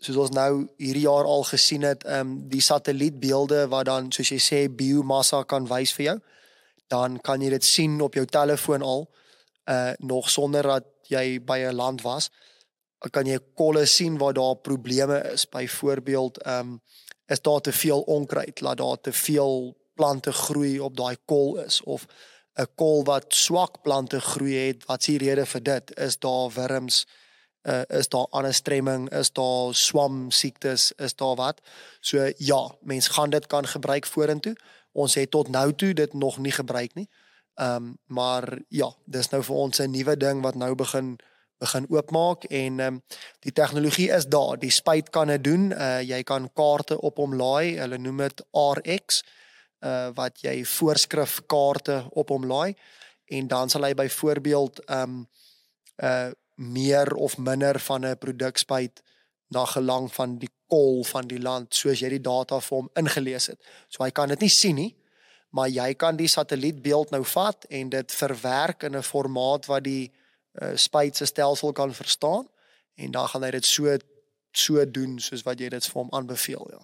[0.00, 4.28] soos ons nou hierdie jaar al gesien het, ehm um, die satellietbeelde wat dan soos
[4.28, 6.18] jy sê biomassa kan wys vir jou,
[6.88, 9.10] dan kan jy dit sien op jou telefoon al
[9.70, 12.30] uh nog sonder dat jy by 'n land was
[13.08, 15.48] kan jy kolle sien waar daar probleme is.
[15.48, 16.80] Byvoorbeeld, ehm um,
[17.30, 21.82] is daar te veel onkruid, laat daar te veel plante groei op daai kol is
[21.82, 22.06] of
[22.58, 24.84] 'n kol wat swak plante groei het.
[24.86, 25.98] Wat is die rede vir dit?
[25.98, 27.06] Is daar wurms?
[27.62, 29.10] Uh, is daar ander stremming?
[29.12, 30.92] Is daar swam siektes?
[30.96, 31.60] Is daar wat?
[32.00, 34.56] So ja, mens gaan dit kan gebruik vorentoe.
[34.92, 37.08] Ons het tot nou toe dit nog nie gebruik nie.
[37.54, 41.18] Ehm um, maar ja, dis nou vir ons 'n nuwe ding wat nou begin
[41.60, 43.02] begin oopmaak en ehm um,
[43.44, 44.58] die tegnologie is daar.
[44.58, 45.70] Die spuit kan dit doen.
[45.70, 47.76] Uh jy kan kaarte op hom laai.
[47.78, 49.22] Hulle noem dit RX
[49.84, 52.74] uh wat jy voorskrif kaarte op hom laai
[53.30, 55.26] en dan sal hy byvoorbeeld ehm um,
[56.02, 56.30] uh
[56.60, 59.02] meer of minder van 'n produk spuit
[59.48, 63.46] na gelang van die kol van die land soos jy die data vir hom ingelees
[63.46, 63.58] het.
[63.88, 64.96] So hy kan dit nie sien nie,
[65.50, 70.12] maar jy kan die satellietbeeld nou vat en dit verwerk in 'n formaat wat die
[70.58, 72.48] uh, spuitse stelsel kan verstaan
[72.94, 73.96] en dan gaan hy dit so
[74.50, 76.80] so doen soos wat jy dit vir hom aanbeveel ja.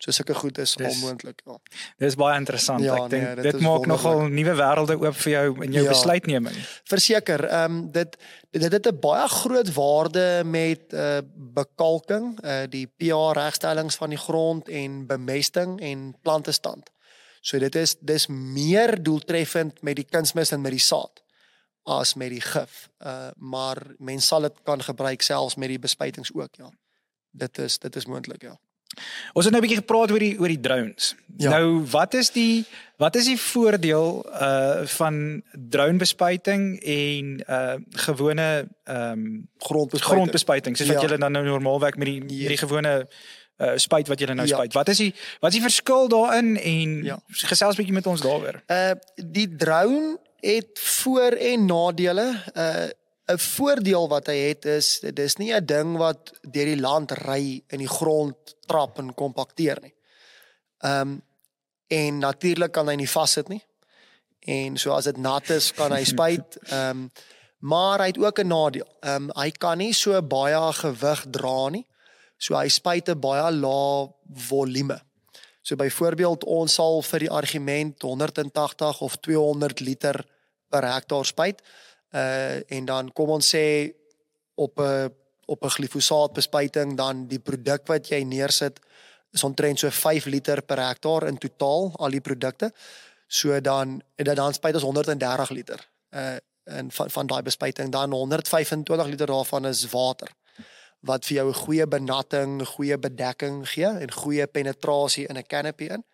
[0.00, 1.58] So sulke goed is onmoontlik ja.
[2.00, 2.80] Dis baie interessant.
[2.80, 5.82] Ja, Ek dink nee, dit, dit maak nogal nuwe wêrelde oop vir jou in jou
[5.84, 6.56] ja, besluitneming.
[6.88, 8.16] Verseker, ehm um, dit
[8.56, 11.20] dit het 'n baie groot waarde met uh
[11.60, 16.88] bekalking, uh die pH regstellings van die grond en bemesting en plantestand.
[17.40, 21.20] So dit is dis meer doeltreffend met die kunsmis en met die saad
[21.82, 22.88] as met die gif.
[22.98, 26.70] Uh maar mens sal dit kan gebruik selfs met die bespuitings ook, ja.
[27.30, 28.58] Dit is dit is moontlik, ja.
[29.32, 31.14] Ons het nou 'n bietjie gepraat oor die oor die drones.
[31.36, 31.50] Ja.
[31.50, 32.64] Nou, wat is die
[32.96, 40.76] wat is die voordeel uh van drone bespuiting en uh gewone ehm um, grondbespuiting, grondbespuiting
[40.76, 41.08] soos wat ja.
[41.08, 42.48] jy dan nou normaalweg met die ja.
[42.48, 43.08] die gewone
[43.58, 44.54] uh spuit wat jy nou ja.
[44.54, 44.72] spuit.
[44.72, 47.22] Wat is die wat is die verskil daarin en ja.
[47.26, 48.62] gesels bietjie met ons daaroor.
[48.66, 52.42] Uh die drone het voor en nadele.
[52.54, 52.88] Uh
[53.30, 57.62] 'n voordeel wat hy het is dis nie 'n ding wat deur die land ry
[57.66, 59.94] in die grond trap en kompakteer nie.
[60.78, 61.22] Ehm um,
[61.86, 63.62] en natuurlik kan hy nie vassit nie.
[64.40, 66.58] En so as dit nat is, kan hy spuit.
[66.70, 67.10] Ehm um,
[67.60, 68.88] maar hy het ook 'n nadeel.
[69.00, 71.86] Ehm um, hy kan nie so baie gewig dra nie.
[72.36, 75.00] So hy spuit 'n baie lae volume.
[75.60, 80.20] So byvoorbeeld ons sal vir die argument 180 of 200 liter
[80.68, 81.62] per hektaar spuit.
[82.10, 83.92] Uh en dan kom ons sê
[84.54, 85.12] op 'n
[85.46, 88.80] op 'n glifosaat bespuiting dan die produk wat jy neersit
[89.32, 92.72] is omtrent so 5 liter per hektaar in totaal al die produkte.
[93.26, 95.88] So dan dan dan spuit ons 130 liter.
[96.10, 100.28] Uh en van van daai bespuiting dan 125 liter daarvan is water
[101.00, 105.84] wat vir jou 'n goeie benatting, goeie bedekking gee en goeie penetrasie in 'n canopy
[105.84, 106.04] in.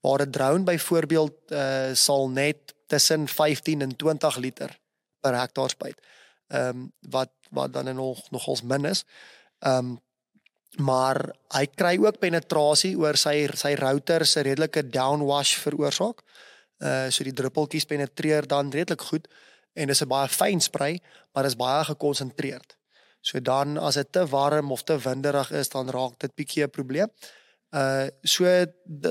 [0.00, 4.78] Waar 'n drone byvoorbeeld uh sal net tussen 15 en 20 liter
[5.20, 6.00] per hektaar spuit.
[6.48, 9.04] Ehm um, wat wat dan nog nogals min is.
[9.58, 10.04] Ehm um,
[10.76, 16.22] maar hy kry ook penetrasie oor sy sy router se redelike downwash veroorsaak.
[16.78, 19.28] Uh so die druppeltjies penetreer dan redelik goed
[19.72, 21.00] en dis 'n baie fyn sprei,
[21.32, 22.76] maar is baie gekonsentreerd.
[23.20, 26.70] So dan as dit te warm of te winderig is, dan raak dit bietjie 'n
[26.70, 27.10] probleem.
[27.70, 28.44] Uh so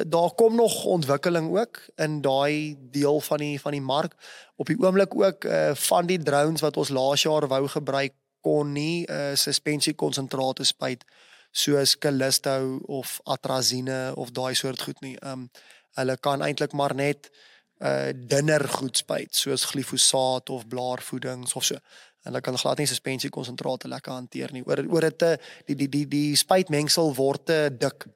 [0.08, 4.16] daar kom nog ontwikkeling ook in daai deel van die van die mark.
[4.56, 8.72] Op die oomblik ook uh van die drones wat ons laas jaar wou gebruik kon
[8.72, 11.04] nie uh suspensie konsentrate spuit
[11.52, 15.18] soos Callisto of Atrazine of daai soort goed nie.
[15.22, 15.50] Um
[16.00, 17.30] hulle kan eintlik maar net
[17.84, 21.76] uh dunner goed spuit soos glifosaat of blaarvoedings of so.
[22.26, 24.64] Hulle kan glad nie suspensie konsentrate lekker hanteer nie.
[24.66, 25.26] Oor oor dit
[25.70, 28.08] die die die die spuitmengsel word te dik.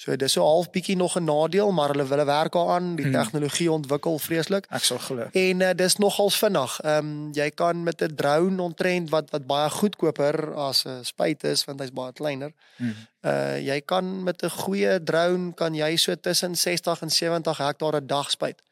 [0.00, 3.12] So dis so half bietjie nog 'n nadeel, maar hulle wil werk daaraan, die hmm.
[3.12, 4.64] tegnologie ontwikkel vreeslik.
[4.70, 5.28] Ek sal glo.
[5.32, 6.80] En uh, dis nogal vinnig.
[6.80, 11.44] Ehm um, jy kan met 'n drone ontrent wat wat baie goedkoper as 'n spuit
[11.44, 12.52] is want hy's baie kleiner.
[12.76, 12.94] Hmm.
[13.20, 18.00] Uh jy kan met 'n goeie drone kan jy so tussen 60 en 70 hektaar
[18.00, 18.62] 'n dag spuit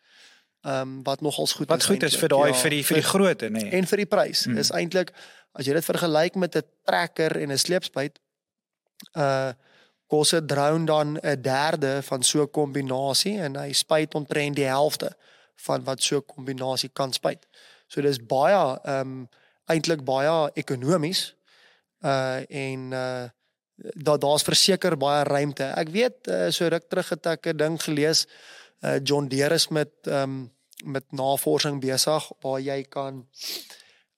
[0.62, 1.86] ehm um, wat nogals goed wat is.
[1.86, 3.62] Wat goed is vir daai ja, vir die vir die grootte nê.
[3.62, 3.70] Nee.
[3.78, 4.44] En vir die prys.
[4.44, 4.58] Hmm.
[4.58, 5.12] Is eintlik
[5.52, 8.18] as jy dit vergelyk met 'n trekker en 'n sleepspuit
[9.14, 9.52] uh
[10.08, 14.66] kos 'n drone dan 'n derde van so 'n kombinasie en hy spuit omtrent die
[14.66, 15.16] helfte
[15.54, 17.46] van wat so 'n kombinasie kan spuit.
[17.86, 19.28] So dis baie ehm um,
[19.66, 21.34] eintlik baie ekonomies
[22.04, 23.28] uh en uh
[23.78, 25.64] daar daar's verseker baie ruimte.
[25.64, 28.26] Ek weet uh, so ruk terug het ek 'n ding gelees
[28.80, 30.52] uh, John Deere is met um,
[30.84, 33.26] met navorsing besig waar jy kan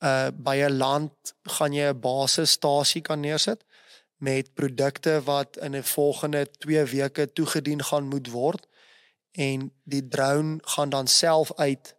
[0.04, 3.64] uh by 'n land gaan jy 'n basisstasie kan neersit
[4.16, 8.66] met produkte wat in 'n volgende 2 weke toegedien gaan moet word
[9.32, 11.94] en die drone gaan dan self uit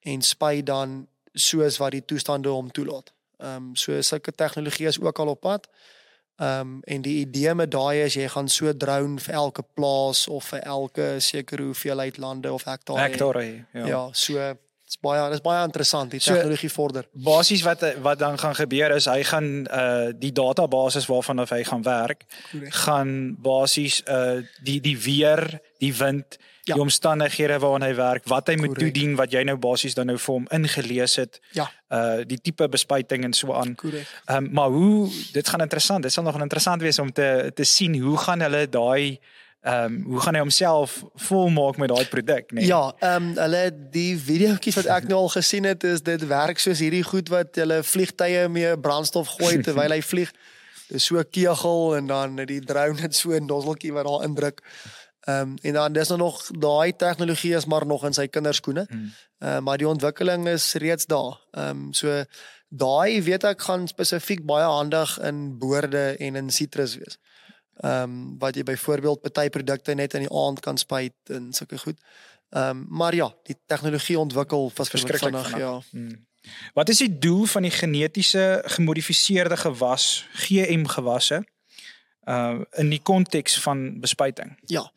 [0.00, 3.12] en spy dan soos wat die toestande hom toelaat.
[3.38, 5.66] Ehm um, so sulke tegnologie is ook al op pad.
[5.66, 5.95] Ehm
[6.36, 10.52] um, en die idee met daai is jy gaan so drone vir elke plaas of
[10.52, 13.00] vir elke sekere hoeveelheid lande of hektare.
[13.00, 13.86] Hektare, ja.
[13.86, 14.54] Ja, so
[14.86, 17.08] dit's baie dis baie interessant die tegnologie so, vorder.
[17.12, 21.82] Basies wat wat dan gaan gebeur is hy gaan uh die database waarvan hy gaan
[21.82, 22.74] werk Correct.
[22.86, 23.10] gaan
[23.42, 26.74] basies uh die die weer, die wind ja.
[26.74, 28.92] die omstandighede waarin hy werk, wat hy moet Correct.
[28.94, 31.40] toedien wat jy nou basies dan nou vir hom ingelees het.
[31.56, 31.68] Ja.
[31.88, 33.76] Uh die tipe bespuiting en so aan.
[33.76, 36.02] Ehm um, maar hoe dit gaan interessant.
[36.02, 39.20] Dit sal nog interessant wees om te te sien hoe gaan hulle daai
[39.66, 42.66] ehm um, hoe gaan hy homself volmaak met daai produk, nee.
[42.66, 46.62] Ja, ehm um, hulle die videoetjies wat ek nou al gesien het is dit werk
[46.62, 50.30] soos hierdie goed wat hulle vliegtye mee brandstof gooi terwyl hy vlieg.
[50.86, 54.62] Dis so 'n kegel en dan die drone het so 'n nozzeltjie wat daar indruk.
[55.26, 58.84] Ehm um, en dan dis nou nog daai tegnologie is maar nog in sy kinderskoene.
[58.88, 59.12] Ehm mm.
[59.38, 61.40] uh, maar die ontwikkeling is reeds daar.
[61.50, 62.24] Ehm um, so
[62.68, 67.18] daai weet ek gaan spesifiek baie handig in boorde en in sitrus wees.
[67.76, 71.78] Ehm um, wat jy byvoorbeeld party produkte net in die aand kan spuit en sulke
[71.78, 71.98] goed.
[72.50, 75.80] Ehm um, maar ja, die tegnologie ontwikkel verskriklik vinnig, ja.
[75.90, 76.26] Mm.
[76.72, 81.42] Wat is die doel van die genetiese gemodifiseerde gewas GM gewasse?
[82.26, 84.56] Uh in die konteks van bespuiting.
[84.66, 84.90] Ja.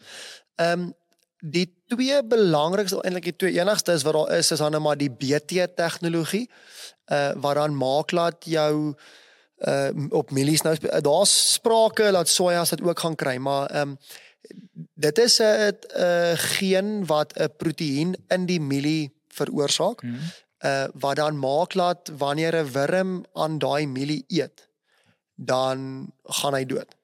[0.55, 0.93] Ehm um,
[1.39, 4.97] die twee belangrikste eintlik die twee enigste is wat daar is is dan nou maar
[4.99, 6.49] die BT tegnologie
[7.11, 8.95] uh wat dan maak laat jou
[9.67, 13.97] uh op mielies nou daar's sprake dat sojas dit ook gaan kry maar ehm um,
[14.93, 20.19] dit is 'n 'n geen wat 'n proteïen in die mielie veroorsaak hmm.
[20.65, 24.69] uh wat dan maak laat wanneer 'n wurm aan daai mielie eet
[25.35, 26.98] dan gaan hy dood.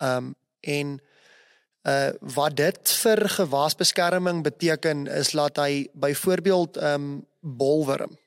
[0.00, 0.98] Ehm um, en
[1.88, 8.18] uh wat dit vir gewasbeskerming beteken is dat hy byvoorbeeld ehm um, bolwurm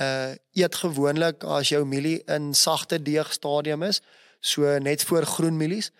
[0.00, 4.00] uh eet gewoonlik as jou mielie in sagte deeg stadium is,
[4.40, 5.90] so net voor groen mielies,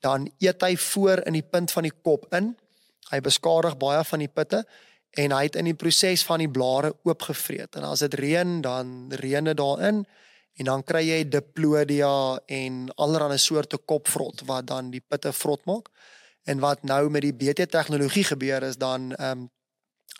[0.00, 2.56] dan eet hy voor in die punt van die kop in.
[3.10, 4.64] Hy beskadig baie van die pitte
[5.16, 7.76] en hy het in die proses van die blare oopgevreet.
[7.78, 10.04] En as dit reën, dan reën dit daarin
[10.56, 15.90] en dan kry jy diplodia en allerlei soorte kopvrot wat dan die pitte vrot maak.
[16.48, 19.50] En wat nou met die BT tegnologie gebeur is dan ehm um,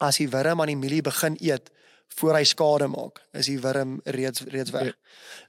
[0.03, 1.71] as die wurm aan die mielie begin eet
[2.19, 4.93] voor hy skade maak, is die wurm reeds reeds weg.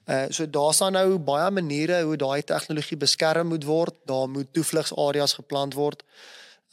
[0.07, 3.95] Uh so daar staan nou baie maniere hoe daai tegnologie beskerm moet word.
[4.05, 6.03] Daar moet toevlugsareas geplant word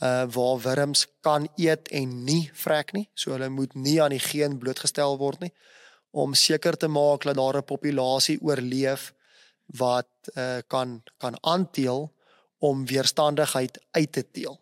[0.02, 3.08] uh waar wurms kan eet en nie vrek nie.
[3.14, 5.52] So hulle moet nie aan die geen blootgestel word nie
[6.14, 9.12] om seker te maak dat daar 'n populasie oorleef
[9.66, 12.12] wat uh, kan kan aanteel
[12.58, 14.60] om weerstandigheid uit te teel.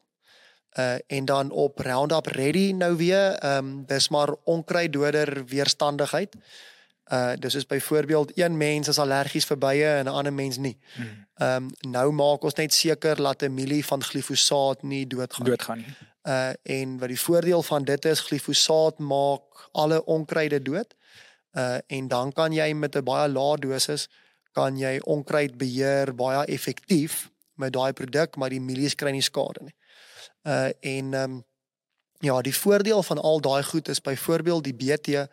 [0.79, 6.35] Uh en dan op Roundup Ready nou weer, ehm um, dis maar onkruiddoder weerstandigheid.
[7.13, 10.79] Uh dis is byvoorbeeld een mens is allergies vir bye en 'n ander mens nie.
[10.95, 11.27] Hmm.
[11.35, 15.47] Ehm um, nou maak ons net seker dat 'n mielie van glifosaat nie doodgaan.
[15.47, 15.95] Doodgaan nie.
[16.23, 20.95] Uh en wat die voordeel van dit is, glifosaat maak alle onkruide dood.
[21.53, 24.09] Uh en dan kan jy met 'n baie lae dosis
[24.53, 29.65] kan jy onkruid beheer baie effektief met daai produk, maar die mielies kry nie skade
[29.65, 29.75] nie.
[30.43, 31.45] Uh en ehm um,
[32.23, 35.29] ja, die voordeel van al daai goed is byvoorbeeld die BT ehm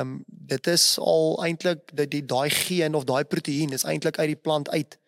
[0.00, 4.34] um, dit is al eintlik dat die daai geen of daai proteïen is eintlik uit
[4.34, 4.98] die plant uit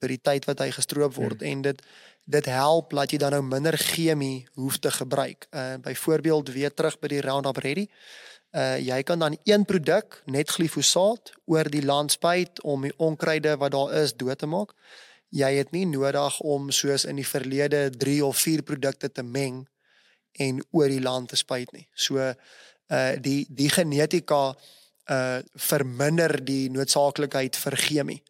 [0.00, 1.50] by die tyd wat hy gestroop word hmm.
[1.50, 1.82] en dit
[2.30, 5.46] dit help dat jy dan nou minder chemie hoef te gebruik.
[5.50, 7.88] Uh byvoorbeeld weer terug by die Roundup Ready.
[8.50, 13.56] Uh jy kan dan een produk net glifosaat oor die land spuit om die onkruide
[13.56, 14.74] wat daar is dood te maak.
[15.30, 19.68] Jy het nie nodig om soos in die verlede 3 of 4 produkte te meng
[20.32, 21.86] en oor die land te spuit nie.
[21.94, 24.56] So uh die die genetika
[25.10, 28.22] uh verminder die noodsaaklikheid vir chemie.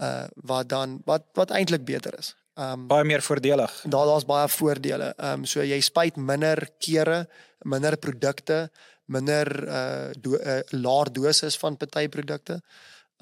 [0.00, 2.32] Uh wat dan wat wat eintlik beter is.
[2.56, 3.82] Um baie meer voordelig.
[3.84, 5.12] Daar daar's baie voordele.
[5.16, 7.26] Um so jy spuit minder kere,
[7.64, 8.70] minder produkte,
[9.12, 12.60] minder uh, do, uh laer doses van party produkte.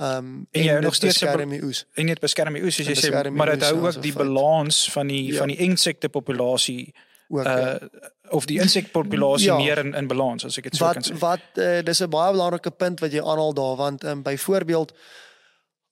[0.01, 1.84] Um en jy nog steeds beskerm die oes.
[2.01, 5.12] En net beskerm die oes soos jy sê, maar dit hou ook die balans van
[5.12, 5.43] die ja.
[5.43, 6.93] van die insekte populasie
[7.28, 7.74] ook uh
[8.30, 9.57] of die insekpopulasie ja.
[9.57, 11.16] meer in in balans as ek dit so kan sê.
[11.18, 14.95] Wat wat uh, dis 'n baie belangrike punt wat jy aanhaal daar want um, byvoorbeeld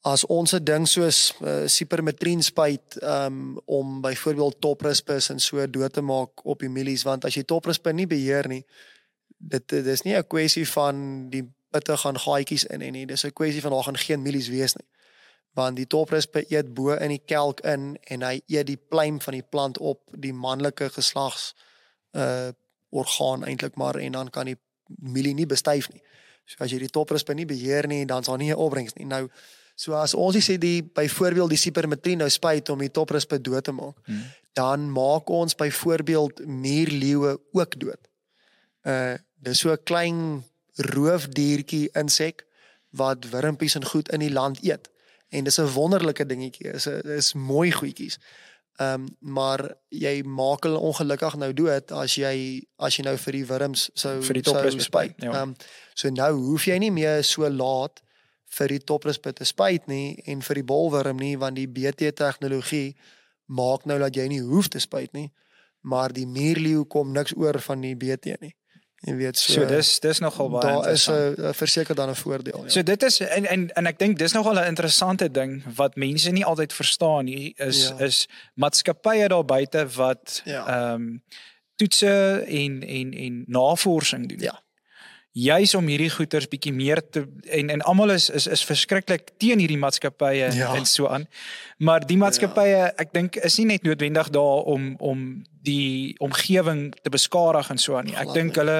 [0.07, 5.92] as ons 'n ding soos uh, sipermetrien spuit um, om byvoorbeeld toprispus en so dood
[5.92, 8.64] te maak op die mielies want as jy toprispus nie beheer nie
[9.39, 13.32] dit dis nie 'n kwessie van die pitte gaan gaatjies in en nie dis 'n
[13.32, 14.89] kwessie van daar gaan geen mielies wees nie
[15.55, 19.34] want die toprispus eet bo in die kelk in en hy eet die pluim van
[19.34, 21.55] die plant op die manlike geslags
[22.12, 22.51] uh
[22.91, 26.03] orgaan eintlik maar en dan kan die mielie nie bestuif nie
[26.45, 29.28] so as jy die toprispus nie beheer nie dan sal nie 'n opbrengs nie nou
[29.78, 33.72] So as ons sê die byvoorbeeld die sipermetrin nou spuit om die topruspe dood te
[33.72, 34.24] maak, hmm.
[34.59, 38.09] dan maak ons byvoorbeeld muurleeuwe ook dood.
[38.89, 42.47] Uh dis so 'n klein roofdiertjie insek
[42.91, 44.91] wat wurmpies en goed in die land eet.
[45.28, 46.72] En dis 'n wonderlike dingetjie.
[46.72, 48.18] Is is mooi goedjies.
[48.76, 53.32] Ehm um, maar jy maak hulle ongelukkig nou dood as jy as jy nou vir
[53.32, 55.14] die wurms sou vir die topruspe spuit.
[55.16, 55.26] Ja.
[55.26, 55.43] Ehm ja.
[55.43, 55.55] um,
[55.95, 58.03] so nou hoef jy nie meer so laat
[58.49, 62.97] vir die toprispit te spuit nie en vir die bolwurm nie want die BT tegnologie
[63.47, 65.28] maak nou dat jy nie hoef te spuit nie
[65.80, 68.55] maar die muurleeu kom niks oor van die BT nie
[69.07, 72.62] jy weet so, so dis dis nogal baie daar is 'n verseker dan 'n voordeel
[72.64, 72.68] ja.
[72.68, 76.30] so dit is en en en ek dink dis nogal 'n interessante ding wat mense
[76.30, 78.05] nie altyd verstaan nie is ja.
[78.05, 80.66] is maatskappye daar buite wat ja.
[80.66, 80.92] ehm ja.
[80.94, 81.22] um,
[81.76, 84.62] toetse en en en navorsing doen ja
[85.39, 87.24] juis om hierdie goeders bietjie meer te
[87.55, 90.72] en en almal is is is verskriklik teen hierdie maatskappye ja.
[90.74, 91.28] en so aan.
[91.78, 92.89] Maar die maatskappye, ja.
[92.99, 95.26] ek dink is nie net noodwendig daar om om
[95.68, 98.16] die omgewing te beskadig en so aan nie.
[98.18, 98.78] Ek dink hulle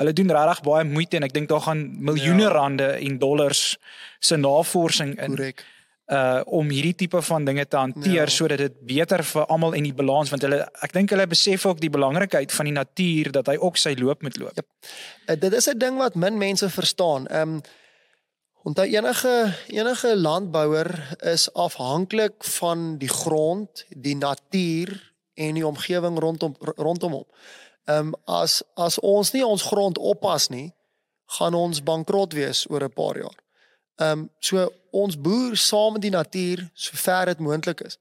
[0.00, 2.54] hulle doen regtig baie moeite en ek dink daar gaan miljoene ja.
[2.56, 3.76] rande en dollars
[4.20, 5.36] se navorsing in.
[5.36, 5.66] Korrek
[6.12, 8.34] uh om hierdie tipe van dinge te hanteer ja.
[8.36, 11.80] sodat dit beter vir almal en die balans want hulle ek dink hulle besef ook
[11.80, 14.58] die belangrikheid van die natuur dat hy ook sy loop moet loop.
[14.58, 14.66] Ja.
[15.28, 17.26] Uh, dit is 'n ding wat min mense verstaan.
[17.26, 17.60] Ehm um,
[18.62, 26.54] onthou enige enige landbouer is afhanklik van die grond, die natuur en die omgewing rondom
[26.76, 27.26] rondom hom.
[27.84, 30.72] Ehm um, as as ons nie ons grond oppas nie,
[31.38, 33.41] gaan ons bankrot wees oor 'n paar jaar.
[33.96, 37.98] Ehm um, so ons boer saam met die natuur so ver dit moontlik is.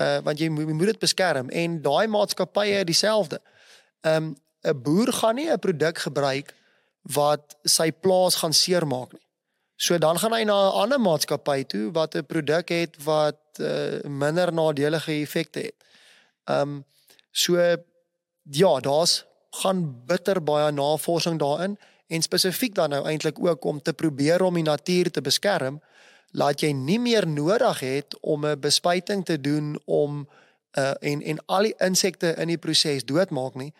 [0.00, 3.40] Uh want jy moet, moet dit beskerm en daai maatskappye dieselfde.
[4.00, 6.54] Ehm um, 'n boer gaan nie 'n produk gebruik
[7.02, 9.26] wat sy plaas gaan seermaak nie.
[9.76, 14.00] So dan gaan hy na 'n ander maatskappy toe wat 'n produk het wat uh,
[14.04, 15.78] minder nadelige effekte het.
[16.44, 16.84] Ehm um,
[17.30, 17.56] so
[18.42, 21.78] ja, daar's gaan bitter baie navorsing daarin
[22.12, 25.80] en spesifiek dan nou eintlik ook om te probeer om die natuur te beskerm
[26.32, 30.28] laat jy nie meer nodig het om 'n bespuiting te doen om
[30.78, 33.72] uh en en al die insekte in die proses doodmaak nie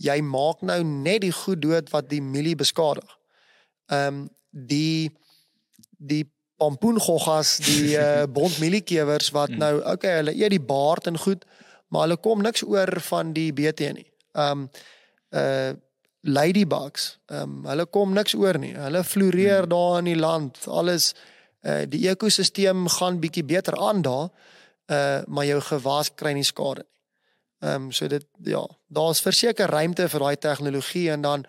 [0.00, 3.16] jy maak nou net die goed dood wat die mielie beskadig.
[3.92, 5.10] Ehm um, die
[6.00, 6.24] die
[6.60, 9.60] pompoengoggas, die uh bontmieliekewers wat mm.
[9.60, 11.44] nou okay, hulle eet die baard en goed,
[11.88, 14.08] maar hulle kom niks oor van die BT nie.
[14.32, 14.66] Ehm um,
[15.36, 15.70] uh
[16.20, 17.18] ladybugs.
[17.26, 18.74] Ehm um, hulle kom niks oor nie.
[18.76, 19.68] Hulle floreer hmm.
[19.68, 20.58] daar in die land.
[20.66, 21.14] Alles
[21.62, 24.28] uh die ekosisteem gaan bietjie beter aan daar.
[24.86, 26.90] Uh maar jou gewas kry nie skade nie.
[27.60, 31.42] Ehm um, so dit ja, daar's verseker ruimte vir daai tegnologie en dan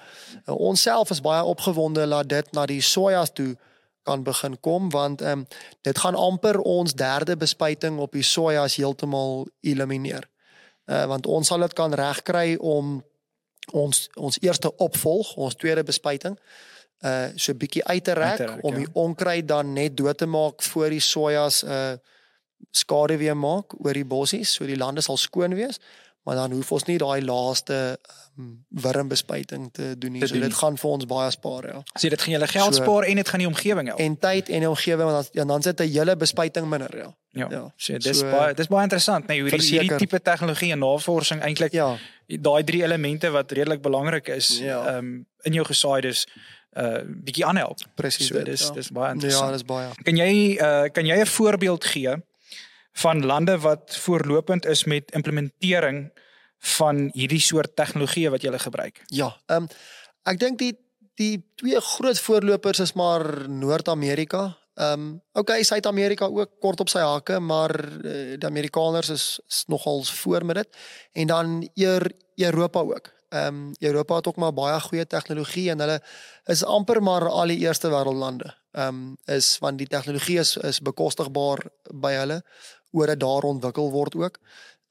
[0.46, 3.56] uh, ons self is baie opgewonde dat dit na die sojas toe
[4.04, 5.46] kan begin kom want ehm um,
[5.82, 10.28] dit gaan amper ons derde bespuiting op die sojas heeltemal elimineer.
[10.86, 13.00] Uh want ons sal dit kan regkry om
[13.72, 16.38] ons ons eerste opvolg, ons tweede bespuiting
[17.02, 18.94] uh so 'n bietjie uit te rek om die ja.
[18.94, 21.94] onkruid dan net dood te maak voor die sojas uh
[22.72, 25.80] skade weer maak oor die bossies, so die lande sal skoon wees,
[26.24, 27.98] maar dan hoef ons nie daai laaste um,
[28.84, 30.22] wurmbespuiting te doen nie.
[30.22, 30.44] Te so doen.
[30.44, 31.82] dit gaan vir ons baie spaar, ja.
[31.94, 34.00] So dit gaan julle geld so, spaar en dit gaan die omgewing help.
[34.00, 37.10] En tyd en die omgewing want dan ja, dan sit 'n hele bespuiting minder, ja.
[37.32, 37.48] Ja.
[37.50, 37.74] ja.
[37.76, 41.72] So dis so, baie dis baie interessant, nee, hoe hierdie tipe tegnologie en navorsing eintlik
[41.72, 41.98] ja.
[42.28, 44.98] daai drie elemente wat redelik belangrik is, ja.
[44.98, 46.26] um, in jou gesaaides
[46.80, 47.80] uh bietjie aanhelp.
[47.96, 48.28] Presies.
[48.28, 48.74] So dis ja.
[48.74, 49.50] dis baie interessant.
[49.50, 49.90] Ja, dis baie.
[50.04, 52.16] Kan jy uh kan jy 'n voorbeeld gee
[52.94, 56.12] van lande wat voorlopend is met implementering
[56.62, 59.04] van hierdie soort tegnologieë wat jy gebruik.
[59.10, 59.68] Ja, ehm um,
[60.30, 60.76] ek dink die
[61.18, 64.58] die twee groot voorlopers is maar Noord-Amerika.
[64.76, 69.64] Ehm um, okay, Suid-Amerika ook kort op sy hake, maar uh, die Amerikaners is, is
[69.68, 70.78] nogal voor met dit
[71.12, 73.12] en dan eer Europa ook.
[73.30, 76.02] Ehm um, Europa het ook maar baie goeie tegnologie en hulle
[76.46, 78.56] is amper maar al die eerste wêreldlande.
[78.72, 82.44] Ehm um, is want die tegnologie is is bekostigbaar by hulle
[82.92, 84.40] oor dit daar ontwikkel word ook.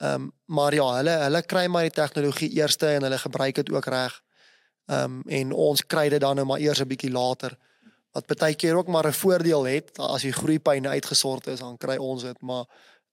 [0.01, 3.71] Ehm um, maar ja, hulle hulle kry maar die tegnologie eerste en hulle gebruik dit
[3.71, 4.23] ook reg.
[4.87, 7.57] Ehm um, en ons kry dit dan nou maar eers 'n bietjie later.
[8.13, 11.97] Wat baie keer ook maar 'n voordeel het as die groeipyne uitgesort is, dan kry
[11.97, 12.65] ons dit, maar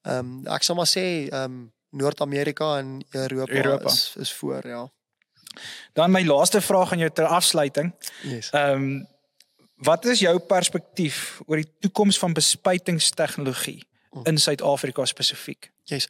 [0.02, 3.90] ehm um, ek sal maar sê ehm um, Noord-Amerika en Europa, Europa.
[3.90, 4.92] Is, is voor, ja.
[5.94, 7.94] Dan my laaste vraag aan jou ter afsluiting.
[8.24, 8.50] Yes.
[8.50, 9.08] Ehm um,
[9.76, 13.88] wat is jou perspektief oor die toekoms van bespuitingstegnologie?
[14.24, 15.72] In Suid-Afrika spesifiek.
[15.88, 16.10] Yes.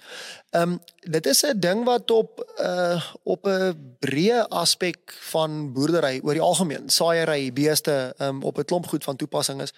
[0.49, 6.19] Ehm um, dit is 'n ding wat op uh op 'n breë aspek van boerdery
[6.23, 9.73] oor die algemeen, saaiery, beeste, ehm um, op 'n klomp goed van toepassing is.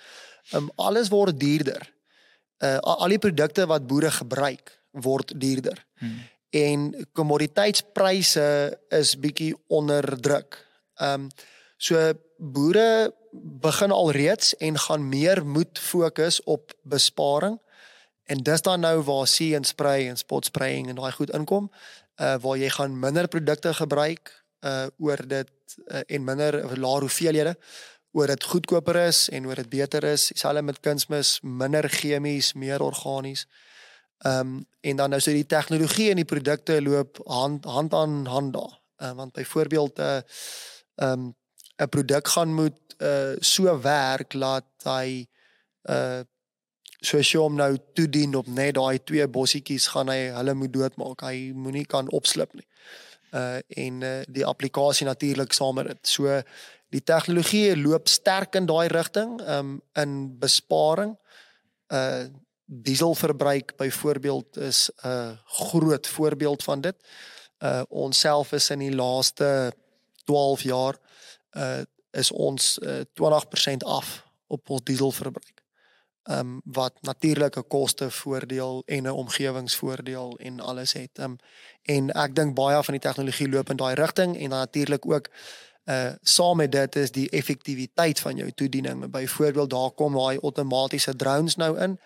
[0.52, 1.94] Ehm um, alles word duurder.
[2.58, 5.86] Uh al die produkte wat boere gebruik word duurder.
[5.98, 6.24] Hmm.
[6.50, 10.68] En kommoditeitspryse is bietjie onder druk.
[10.96, 11.30] Ehm um,
[11.78, 17.60] so boere begin alreeds en gaan meer moet fokus op besparing
[18.30, 21.72] En dis dan nou waar see en spray en spot spraying en daai goed inkom,
[22.22, 25.50] uh waar jy gaan minder produkte gebruik uh oor dit
[25.88, 27.56] uh, en minder laer hoeveelhede
[28.12, 30.28] oor dit goedkoper is en oor dit beter is.
[30.34, 33.48] Dieselfde met kunsmis, minder chemies, meer organies.
[34.20, 38.26] Ehm um, en dan nou so die tegnologie en die produkte loop hand hand aan
[38.26, 38.80] hand daar.
[38.98, 40.22] Uh, want byvoorbeeld 'n uh,
[40.96, 41.36] ehm um,
[41.78, 45.28] 'n produk gaan moet uh so werk dat hy
[45.90, 46.20] uh
[47.00, 50.74] So as jy hom nou toedien op net daai twee bossietjies gaan hy hulle moet
[50.74, 51.24] doodmaak.
[51.24, 52.68] Hy moenie kan opslip nie.
[53.32, 56.12] Uh en uh, die applikasie natuurlik saam met dit.
[56.12, 56.42] So
[56.92, 61.16] die tegnologie loop sterk in daai rigting um in besparing.
[61.88, 62.28] Uh
[62.70, 66.98] dieselverbruik byvoorbeeld is 'n uh, groot voorbeeld van dit.
[67.64, 69.74] Uh ons self is in die laaste
[70.26, 71.00] 12 jaar
[71.56, 71.82] uh
[72.12, 75.59] is ons uh, 20% af op ons dieselverbruik
[76.30, 81.10] ehm um, wat natuurlike koste voordeel en 'n omgewingsvoordeel en alles het.
[81.14, 81.38] Ehm um,
[81.82, 85.30] en ek dink baie van die tegnologie loop in daai rigting en natuurlik ook
[85.86, 89.12] uh saam met dit is die effektiwiteit van jou toediening.
[89.12, 92.00] Byvoorbeeld daar kom daai outomatiese drones nou in.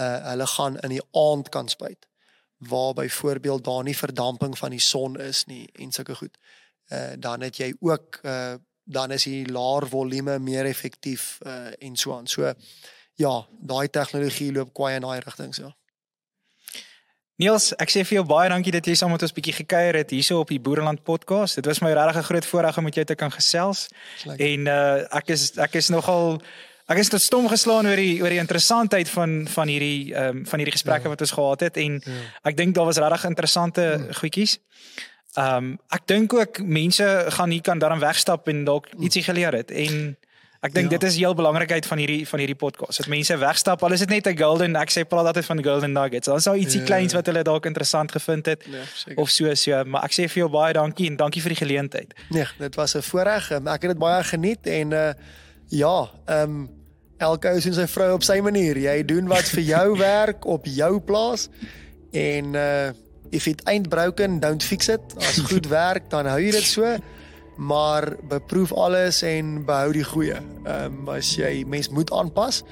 [0.00, 2.06] Uh hulle gaan in die aand kan spuit
[2.58, 6.38] waar byvoorbeeld daar nie verdamping van die son is nie en sulke goed.
[6.88, 8.54] Uh dan het jy ook uh
[8.86, 12.26] dan is die laer volume meer effektief uh en so aan.
[12.26, 12.52] So
[13.20, 15.72] ja, daai tegnologie loop kwai in daai rigting so.
[17.42, 20.12] Niels, ek sê vir jou baie dankie dat jy saam met ons bietjie gekuier het
[20.14, 21.58] hierso op die Boereland podcast.
[21.58, 23.88] Dit was my regtig 'n groot voorreg om met jou te kan gesels.
[24.38, 26.40] En uh ek is ek is nogal
[26.86, 30.46] ek is tot stom geslaan oor die oor die interessantheid van van hierdie ehm um,
[30.46, 31.08] van hierdie gesprekke ja.
[31.08, 32.12] wat ons gehad het en ja.
[32.44, 34.12] ek dink daar was regtig interessante ja.
[34.12, 34.58] goedjies.
[35.34, 39.02] Ehm um, ek dink ook mense gaan hier kan daarin wegstap en dalk hm.
[39.02, 40.16] ietsie geleer het en
[40.64, 40.96] Ek dink ja.
[40.96, 43.02] dit is heel belangrikheid van hierdie van hierdie podcast.
[43.02, 45.92] Dat mense wegstap, al is dit net 'n golden, ek sê praat altyd van golden
[45.92, 46.26] nuggets.
[46.26, 46.86] Dan sou ietsie ja.
[46.86, 48.64] kleins wat hulle dalk interessant gevind het.
[48.64, 48.80] Ja,
[49.16, 52.14] of so so, maar ek sê vir jou baie dankie en dankie vir die geleentheid.
[52.30, 53.50] Nee, dit was 'n voorreg.
[53.50, 55.12] Ehm, ek het dit baie geniet en uh
[55.68, 56.70] ja, ehm um,
[57.18, 58.76] elke ou sien sy vrou op sy manier.
[58.76, 61.48] Jy doen wat vir jou werk op jou plaas
[62.12, 62.92] en uh
[63.30, 65.02] if it ain't broken, don't fix it.
[65.18, 66.96] As goed werk, dan hou jy dit so
[67.56, 70.40] maar beproef alles en behou die goeie.
[70.64, 72.64] Ehm um, as jy mens moet aanpas,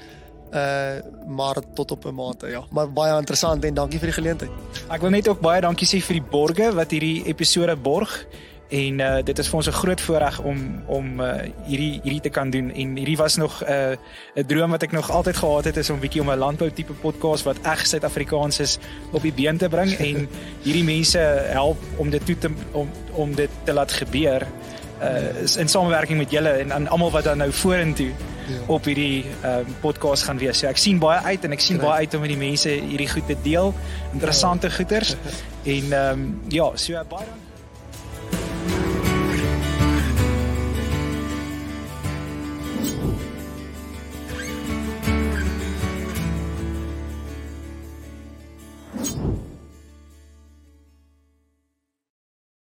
[0.53, 2.63] Uh maar tot op 'n mate ja.
[2.71, 4.51] Maar baie interessant en dankie vir die geleentheid.
[4.89, 8.27] Ek wil net ook baie dankie sê vir die borge wat hierdie episode borg
[8.73, 11.33] en uh, dit is vir ons 'n groot voorreg om om uh,
[11.65, 14.91] hierdie hierdie te kan doen en hierdie was nog 'n uh, 'n droom wat ek
[14.91, 18.59] nog altyd gehad het is om bietjie om 'n landbou tipe podcast wat reg Suid-Afrikaans
[18.59, 18.77] is
[19.11, 20.27] op die been te bring en
[20.63, 21.19] hierdie mense
[21.59, 24.47] help om dit toe te om om dit te laat gebeur
[25.03, 28.09] uh, in samewerking met julle en aan almal wat dan nou vorentoe
[28.47, 28.59] ja.
[28.67, 30.59] op hierdie um, podcast gaan wees.
[30.59, 33.09] So ek sien baie uit en ek sien baie uit om met die mense hierdie
[33.11, 33.73] goed te deel,
[34.13, 34.77] interessante ja.
[34.79, 35.15] goeters
[35.75, 37.42] en ehm um, ja, so baie dankie